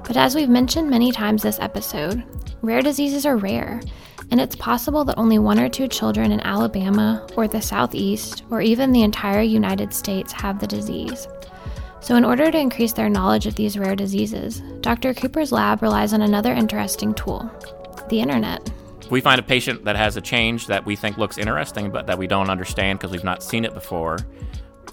But 0.07 0.15
as 0.15 0.35
we've 0.35 0.47
mentioned 0.47 0.89
many 0.89 1.11
times 1.11 1.43
this 1.43 1.59
episode, 1.59 2.23
rare 2.61 2.81
diseases 2.81 3.25
are 3.25 3.35
rare, 3.35 3.81
and 4.31 4.39
it's 4.39 4.55
possible 4.55 5.03
that 5.03 5.17
only 5.17 5.37
one 5.37 5.59
or 5.59 5.67
two 5.67 5.89
children 5.89 6.31
in 6.31 6.39
Alabama 6.39 7.27
or 7.35 7.47
the 7.49 7.61
Southeast 7.61 8.43
or 8.49 8.61
even 8.61 8.93
the 8.93 9.03
entire 9.03 9.41
United 9.41 9.93
States 9.93 10.31
have 10.31 10.59
the 10.59 10.67
disease. 10.67 11.27
So, 11.99 12.15
in 12.15 12.23
order 12.23 12.51
to 12.51 12.57
increase 12.57 12.93
their 12.93 13.09
knowledge 13.09 13.47
of 13.47 13.55
these 13.55 13.77
rare 13.77 13.95
diseases, 13.95 14.61
Dr. 14.79 15.13
Cooper's 15.13 15.51
lab 15.51 15.81
relies 15.81 16.13
on 16.13 16.21
another 16.21 16.53
interesting 16.53 17.13
tool 17.13 17.51
the 18.09 18.21
internet. 18.21 18.71
If 19.05 19.11
we 19.11 19.21
find 19.21 19.39
a 19.39 19.43
patient 19.43 19.85
that 19.85 19.95
has 19.95 20.17
a 20.17 20.21
change 20.21 20.65
that 20.65 20.83
we 20.83 20.95
think 20.95 21.19
looks 21.19 21.37
interesting 21.37 21.91
but 21.91 22.07
that 22.07 22.17
we 22.17 22.25
don't 22.25 22.49
understand 22.49 22.97
because 22.97 23.11
we've 23.11 23.23
not 23.23 23.43
seen 23.43 23.63
it 23.63 23.75
before, 23.75 24.17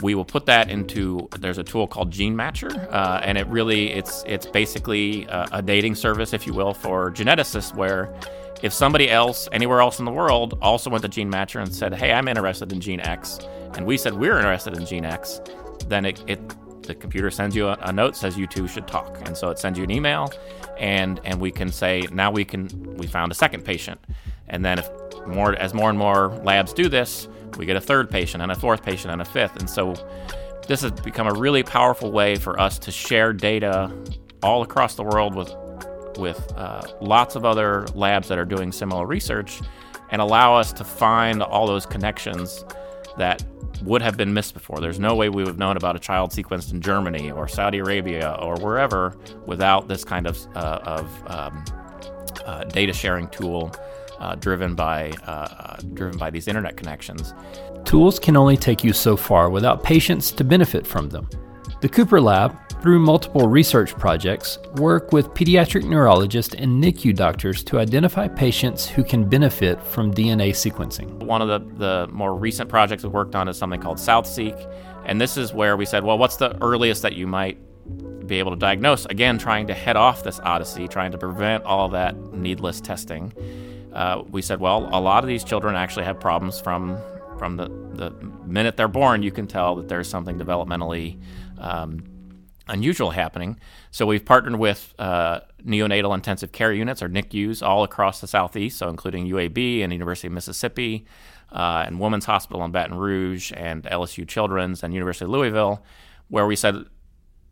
we 0.02 0.14
will 0.14 0.26
put 0.26 0.44
that 0.46 0.68
into 0.68 1.28
there's 1.38 1.56
a 1.56 1.64
tool 1.64 1.86
called 1.86 2.10
GeneMatcher, 2.10 2.92
uh, 2.92 3.22
and 3.24 3.38
it 3.38 3.46
really 3.46 3.90
it's 3.90 4.22
it's 4.26 4.44
basically 4.44 5.24
a, 5.24 5.48
a 5.52 5.62
dating 5.62 5.94
service, 5.94 6.34
if 6.34 6.46
you 6.46 6.52
will, 6.52 6.74
for 6.74 7.10
geneticists 7.10 7.74
where 7.74 8.14
if 8.62 8.74
somebody 8.74 9.08
else 9.08 9.48
anywhere 9.50 9.80
else 9.80 9.98
in 9.98 10.04
the 10.04 10.12
world 10.12 10.58
also 10.60 10.90
went 10.90 11.02
to 11.04 11.08
GeneMatcher 11.08 11.62
and 11.62 11.74
said, 11.74 11.94
"Hey, 11.94 12.12
I'm 12.12 12.28
interested 12.28 12.70
in 12.70 12.82
gene 12.82 13.00
X," 13.00 13.38
and 13.76 13.86
we 13.86 13.96
said 13.96 14.12
we're 14.12 14.36
interested 14.36 14.76
in 14.76 14.84
gene 14.84 15.06
X, 15.06 15.40
then 15.88 16.04
it, 16.04 16.22
it 16.26 16.38
the 16.82 16.94
computer 16.94 17.30
sends 17.30 17.56
you 17.56 17.68
a, 17.68 17.78
a, 17.82 17.92
note 17.92 18.16
says 18.16 18.36
you 18.36 18.46
two 18.46 18.66
should 18.68 18.86
talk. 18.86 19.16
And 19.26 19.36
so 19.36 19.50
it 19.50 19.58
sends 19.58 19.78
you 19.78 19.84
an 19.84 19.90
email 19.90 20.30
and 20.78 21.20
and 21.24 21.40
we 21.40 21.50
can 21.50 21.70
say 21.70 22.02
now 22.12 22.30
we 22.30 22.44
can 22.44 22.96
we 22.96 23.06
found 23.06 23.32
a 23.32 23.34
second 23.34 23.64
patient. 23.64 24.00
And 24.48 24.64
then 24.64 24.78
if 24.78 24.88
more 25.26 25.54
as 25.54 25.72
more 25.72 25.90
and 25.90 25.98
more 25.98 26.28
labs 26.44 26.72
do 26.72 26.88
this 26.88 27.28
we 27.56 27.66
get 27.66 27.76
a 27.76 27.80
third 27.80 28.10
patient 28.10 28.42
and 28.42 28.50
a 28.50 28.54
fourth 28.54 28.82
patient 28.82 29.12
and 29.12 29.20
a 29.20 29.24
fifth. 29.24 29.56
And 29.56 29.68
so 29.68 29.94
this 30.66 30.82
has 30.82 30.92
become 30.92 31.26
a 31.26 31.34
really 31.34 31.62
powerful 31.62 32.10
way 32.12 32.36
for 32.36 32.58
us 32.58 32.78
to 32.80 32.90
share 32.90 33.32
data 33.32 33.92
all 34.42 34.62
across 34.62 34.94
the 34.94 35.04
world 35.04 35.34
with 35.34 35.54
with 36.18 36.52
uh, 36.56 36.82
lots 37.00 37.36
of 37.36 37.44
other 37.44 37.86
labs 37.94 38.28
that 38.28 38.38
are 38.38 38.44
doing 38.44 38.70
similar 38.70 39.06
research 39.06 39.60
and 40.10 40.20
allow 40.20 40.54
us 40.54 40.72
to 40.74 40.84
find 40.84 41.42
all 41.42 41.66
those 41.66 41.86
connections 41.86 42.64
that 43.18 43.44
would 43.82 44.02
have 44.02 44.16
been 44.16 44.32
missed 44.32 44.54
before. 44.54 44.78
There's 44.80 45.00
no 45.00 45.14
way 45.14 45.28
we 45.28 45.42
would 45.42 45.48
have 45.48 45.58
known 45.58 45.76
about 45.76 45.96
a 45.96 45.98
child 45.98 46.30
sequenced 46.30 46.72
in 46.72 46.80
Germany 46.80 47.30
or 47.30 47.48
Saudi 47.48 47.78
Arabia 47.78 48.36
or 48.40 48.56
wherever 48.56 49.16
without 49.46 49.88
this 49.88 50.04
kind 50.04 50.26
of, 50.26 50.38
uh, 50.54 50.78
of 50.84 51.30
um, 51.30 51.64
uh, 52.44 52.64
data 52.64 52.92
sharing 52.92 53.28
tool 53.28 53.72
uh, 54.22 54.36
driven 54.36 54.74
by 54.74 55.10
uh, 55.26 55.30
uh, 55.30 55.76
driven 55.94 56.16
by 56.16 56.30
these 56.30 56.46
internet 56.46 56.76
connections. 56.76 57.34
Tools 57.84 58.20
can 58.20 58.36
only 58.36 58.56
take 58.56 58.84
you 58.84 58.92
so 58.92 59.16
far 59.16 59.50
without 59.50 59.82
patients 59.82 60.30
to 60.32 60.44
benefit 60.44 60.86
from 60.86 61.08
them. 61.08 61.28
The 61.80 61.88
Cooper 61.88 62.20
Lab 62.20 62.56
through 62.82 62.98
multiple 62.98 63.46
research 63.46 63.96
projects, 63.96 64.58
work 64.74 65.12
with 65.12 65.28
pediatric 65.34 65.84
neurologists 65.84 66.52
and 66.56 66.82
NICU 66.82 67.14
doctors 67.14 67.62
to 67.62 67.78
identify 67.78 68.26
patients 68.26 68.88
who 68.88 69.04
can 69.04 69.28
benefit 69.28 69.80
from 69.80 70.12
DNA 70.12 70.50
sequencing. 70.50 71.08
One 71.22 71.40
of 71.40 71.46
the, 71.46 71.76
the 71.78 72.12
more 72.12 72.34
recent 72.34 72.68
projects 72.68 73.04
we've 73.04 73.12
worked 73.12 73.36
on 73.36 73.46
is 73.46 73.56
something 73.56 73.80
called 73.80 73.98
SouthSeq, 73.98 74.68
and 75.06 75.20
this 75.20 75.36
is 75.36 75.52
where 75.52 75.76
we 75.76 75.84
said, 75.86 76.02
well, 76.02 76.18
what's 76.18 76.36
the 76.36 76.60
earliest 76.60 77.02
that 77.02 77.12
you 77.12 77.28
might 77.28 77.56
be 78.26 78.40
able 78.40 78.50
to 78.50 78.56
diagnose? 78.56 79.06
Again, 79.06 79.38
trying 79.38 79.68
to 79.68 79.74
head 79.74 79.96
off 79.96 80.24
this 80.24 80.40
odyssey, 80.40 80.88
trying 80.88 81.12
to 81.12 81.18
prevent 81.18 81.62
all 81.62 81.88
that 81.90 82.16
needless 82.34 82.80
testing. 82.80 83.32
Uh, 83.92 84.24
we 84.28 84.42
said, 84.42 84.58
well, 84.58 84.88
a 84.92 85.00
lot 85.00 85.22
of 85.22 85.28
these 85.28 85.44
children 85.44 85.76
actually 85.76 86.04
have 86.04 86.18
problems 86.18 86.60
from 86.60 86.98
from 87.38 87.56
the, 87.56 87.68
the 87.94 88.10
minute 88.46 88.76
they're 88.76 88.86
born. 88.86 89.22
You 89.22 89.32
can 89.32 89.48
tell 89.48 89.74
that 89.76 89.88
there's 89.88 90.08
something 90.08 90.38
developmentally 90.38 91.20
um, 91.58 92.04
unusual 92.72 93.10
happening. 93.10 93.60
So 93.90 94.06
we've 94.06 94.24
partnered 94.24 94.58
with 94.58 94.94
uh, 94.98 95.40
neonatal 95.64 96.14
intensive 96.14 96.50
care 96.52 96.72
units 96.72 97.02
or 97.02 97.08
NICUs 97.08 97.62
all 97.62 97.84
across 97.84 98.20
the 98.20 98.26
southeast, 98.26 98.78
so 98.78 98.88
including 98.88 99.26
UAB 99.28 99.84
and 99.84 99.92
University 99.92 100.26
of 100.26 100.32
Mississippi, 100.32 101.04
uh, 101.52 101.84
and 101.86 102.00
Women's 102.00 102.24
Hospital 102.24 102.64
in 102.64 102.72
Baton 102.72 102.96
Rouge, 102.96 103.52
and 103.54 103.84
LSU 103.84 104.26
Children's 104.26 104.82
and 104.82 104.94
University 104.94 105.26
of 105.26 105.30
Louisville, 105.30 105.84
where 106.28 106.46
we 106.46 106.56
said 106.56 106.76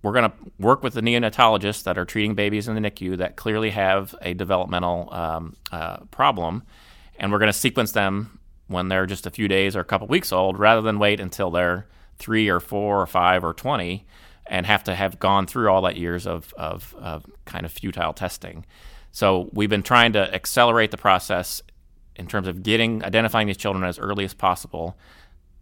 we're 0.02 0.14
going 0.14 0.30
to 0.30 0.36
work 0.58 0.82
with 0.82 0.94
the 0.94 1.02
neonatologists 1.02 1.82
that 1.82 1.98
are 1.98 2.06
treating 2.06 2.34
babies 2.34 2.66
in 2.66 2.74
the 2.74 2.80
NICU 2.80 3.18
that 3.18 3.36
clearly 3.36 3.70
have 3.70 4.14
a 4.22 4.32
developmental 4.32 5.12
um, 5.12 5.56
uh, 5.70 5.98
problem, 6.10 6.62
and 7.18 7.30
we're 7.30 7.38
going 7.38 7.52
to 7.52 7.58
sequence 7.58 7.92
them 7.92 8.40
when 8.68 8.88
they're 8.88 9.04
just 9.04 9.26
a 9.26 9.30
few 9.30 9.48
days 9.48 9.76
or 9.76 9.80
a 9.80 9.84
couple 9.84 10.06
weeks 10.06 10.32
old, 10.32 10.58
rather 10.58 10.80
than 10.80 10.98
wait 10.98 11.20
until 11.20 11.50
they're 11.50 11.86
three 12.18 12.48
or 12.48 12.60
four 12.60 13.02
or 13.02 13.06
five 13.06 13.44
or 13.44 13.52
twenty 13.52 14.06
and 14.50 14.66
have 14.66 14.84
to 14.84 14.94
have 14.94 15.18
gone 15.18 15.46
through 15.46 15.70
all 15.70 15.80
that 15.82 15.96
years 15.96 16.26
of, 16.26 16.52
of, 16.58 16.94
of 16.98 17.24
kind 17.46 17.64
of 17.64 17.72
futile 17.72 18.12
testing. 18.12 18.66
So 19.12 19.48
we've 19.52 19.70
been 19.70 19.84
trying 19.84 20.12
to 20.14 20.34
accelerate 20.34 20.90
the 20.90 20.98
process 20.98 21.62
in 22.16 22.26
terms 22.26 22.48
of 22.48 22.62
getting 22.62 23.02
identifying 23.04 23.46
these 23.46 23.56
children 23.56 23.84
as 23.84 23.98
early 23.98 24.24
as 24.24 24.34
possible 24.34 24.98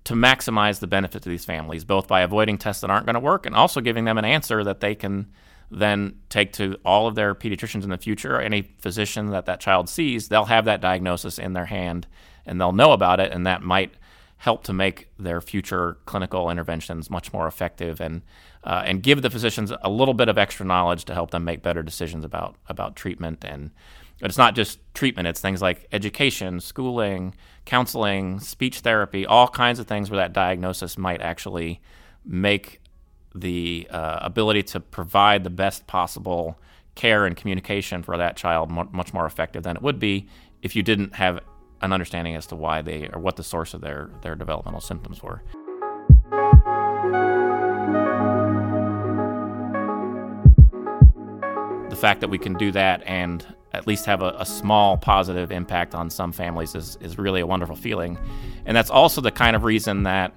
to 0.05 0.15
maximize 0.15 0.81
the 0.81 0.87
benefit 0.87 1.23
to 1.23 1.29
these 1.29 1.45
families, 1.45 1.85
both 1.85 2.09
by 2.09 2.23
avoiding 2.23 2.57
tests 2.57 2.81
that 2.81 2.91
aren't 2.91 3.05
going 3.05 3.15
to 3.15 3.21
work 3.21 3.45
and 3.45 3.55
also 3.55 3.83
giving 3.83 4.07
them 4.07 4.17
an 4.17 4.25
answer 4.25 4.65
that 4.65 4.81
they 4.81 4.95
can 4.95 5.31
then 5.71 6.19
take 6.31 6.55
to 6.55 6.79
all 6.83 7.07
of 7.07 7.15
their 7.15 7.35
pediatricians 7.35 7.85
in 7.85 7.91
the 7.91 7.99
future 7.99 8.37
or 8.37 8.41
any 8.41 8.63
physician 8.79 9.31
that 9.31 9.45
that 9.45 9.61
child 9.61 9.87
sees. 9.87 10.29
They'll 10.29 10.47
have 10.47 10.65
that 10.65 10.81
diagnosis 10.81 11.39
in 11.39 11.53
their 11.53 11.67
hand 11.67 12.07
and 12.47 12.59
they'll 12.59 12.73
know 12.73 12.93
about 12.93 13.21
it, 13.21 13.33
and 13.33 13.47
that 13.47 13.61
might 13.61 13.93
help 14.39 14.65
to 14.65 14.73
make 14.73 15.09
their 15.19 15.43
future 15.43 15.99
clinical 16.07 16.49
interventions 16.49 17.11
much 17.11 17.35
more 17.35 17.47
effective 17.47 18.01
and 18.01 18.23
uh, 18.69 18.83
and 18.85 19.03
give 19.03 19.23
the 19.23 19.31
physicians 19.31 19.73
a 19.83 19.89
little 19.89 20.13
bit 20.13 20.29
of 20.29 20.37
extra 20.37 20.65
knowledge 20.65 21.07
to 21.07 21.15
help 21.15 21.31
them 21.31 21.43
make 21.45 21.63
better 21.63 21.83
decisions 21.83 22.25
about 22.25 22.55
about 22.69 22.95
treatment 22.95 23.45
and 23.45 23.71
it's 24.21 24.37
not 24.37 24.55
just 24.55 24.79
treatment 24.95 25.27
it's 25.27 25.41
things 25.41 25.63
like 25.63 25.89
education 25.91 26.61
schooling 26.61 27.35
counseling 27.65 28.39
speech 28.39 28.81
therapy 28.81 29.25
all 29.25 29.49
kinds 29.49 29.79
of 29.79 29.87
things 29.87 30.11
where 30.11 30.19
that 30.19 30.35
diagnosis 30.35 30.99
might 30.99 31.23
actually 31.23 31.81
make 32.25 32.81
the 33.35 33.87
uh, 33.91 34.19
ability 34.21 34.63
to 34.63 34.79
provide 34.79 35.45
the 35.45 35.51
best 35.51 35.87
possible 35.87 36.59
care 36.95 37.25
and 37.25 37.37
communication 37.37 38.03
for 38.03 38.19
that 38.19 38.37
child 38.37 38.71
much 38.71 39.15
more 39.15 39.25
effective 39.25 39.63
than 39.63 39.77
it 39.77 39.83
would 39.83 39.99
be 39.99 40.29
if 40.63 40.77
you 40.77 40.83
didn't 40.83 41.15
have 41.15 41.41
an 41.81 41.93
understanding 41.93 42.35
as 42.35 42.47
to 42.47 42.57
why 42.57 42.83
they 42.83 43.09
or 43.13 43.21
what 43.21 43.37
the 43.37 43.45
source 43.45 43.73
of 43.73 43.81
their, 43.81 44.11
their 44.23 44.35
developmental 44.35 44.81
symptoms 44.81 45.23
were. 45.23 45.43
Fact 51.99 52.21
that 52.21 52.29
we 52.29 52.39
can 52.39 52.55
do 52.55 52.73
that 52.73 53.03
and 53.07 53.47
at 53.73 53.87
least 53.87 54.07
have 54.07 54.23
a, 54.23 54.35
a, 54.39 54.47
small 54.47 54.97
positive 54.97 55.53
impact 55.53 55.95
on 55.95 56.09
some 56.09 56.33
families 56.33 56.75
is, 56.75 56.97
is 57.03 57.19
really 57.19 57.41
a 57.41 57.47
wonderful 57.47 57.77
feeling. 57.77 58.19
And 58.65 58.77
that's 58.77 58.91
also 58.91 59.21
the 59.21 59.31
kind 59.31 59.55
of 59.55 59.63
reason 59.63 60.05
that 60.05 60.33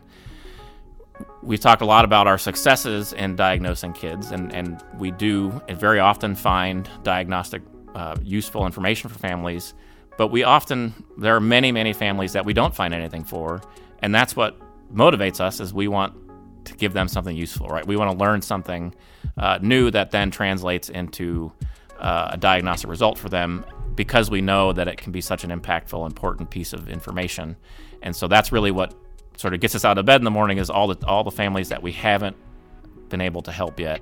we've 1.41 1.59
talked 1.59 1.81
a 1.81 1.85
lot 1.85 2.05
about 2.05 2.27
our 2.27 2.37
successes 2.37 3.13
in 3.13 3.35
diagnosing 3.35 3.93
kids, 3.93 4.31
and, 4.31 4.53
and 4.53 4.81
we 4.97 5.11
do 5.11 5.61
very 5.69 5.99
often 5.99 6.35
find 6.35 6.89
diagnostic 7.03 7.61
uh, 7.95 8.15
useful 8.21 8.65
information 8.65 9.09
for 9.09 9.17
families. 9.19 9.73
But 10.17 10.27
we 10.27 10.43
often, 10.43 10.93
there 11.17 11.35
are 11.35 11.41
many, 11.41 11.71
many 11.71 11.93
families 11.93 12.33
that 12.33 12.45
we 12.45 12.53
don't 12.53 12.75
find 12.75 12.93
anything 12.93 13.23
for, 13.23 13.61
and 13.99 14.13
that's 14.13 14.35
what 14.35 14.59
motivates 14.93 15.39
us 15.39 15.59
is 15.59 15.73
we 15.73 15.87
want 15.87 16.20
to 16.65 16.73
give 16.73 16.93
them 16.93 17.07
something 17.07 17.35
useful, 17.35 17.67
right? 17.67 17.85
We 17.85 17.95
want 17.95 18.11
to 18.11 18.17
learn 18.17 18.41
something 18.41 18.93
uh, 19.37 19.59
new 19.61 19.91
that 19.91 20.11
then 20.11 20.31
translates 20.31 20.89
into 20.89 21.51
uh, 21.99 22.29
a 22.33 22.37
diagnostic 22.37 22.89
result 22.89 23.17
for 23.17 23.29
them 23.29 23.65
because 23.95 24.29
we 24.31 24.41
know 24.41 24.73
that 24.73 24.87
it 24.87 24.97
can 24.97 25.11
be 25.11 25.21
such 25.21 25.43
an 25.43 25.51
impactful, 25.51 26.05
important 26.05 26.49
piece 26.49 26.73
of 26.73 26.89
information. 26.89 27.55
And 28.01 28.15
so 28.15 28.27
that's 28.27 28.51
really 28.51 28.71
what 28.71 28.95
sort 29.37 29.53
of 29.53 29.59
gets 29.59 29.75
us 29.75 29.85
out 29.85 29.97
of 29.97 30.05
bed 30.05 30.21
in 30.21 30.25
the 30.25 30.31
morning 30.31 30.57
is 30.57 30.69
all 30.69 30.87
the 30.87 31.05
all 31.05 31.23
the 31.23 31.31
families 31.31 31.69
that 31.69 31.81
we 31.81 31.91
haven't 31.91 32.35
been 33.09 33.21
able 33.21 33.41
to 33.43 33.51
help 33.51 33.79
yet. 33.79 34.01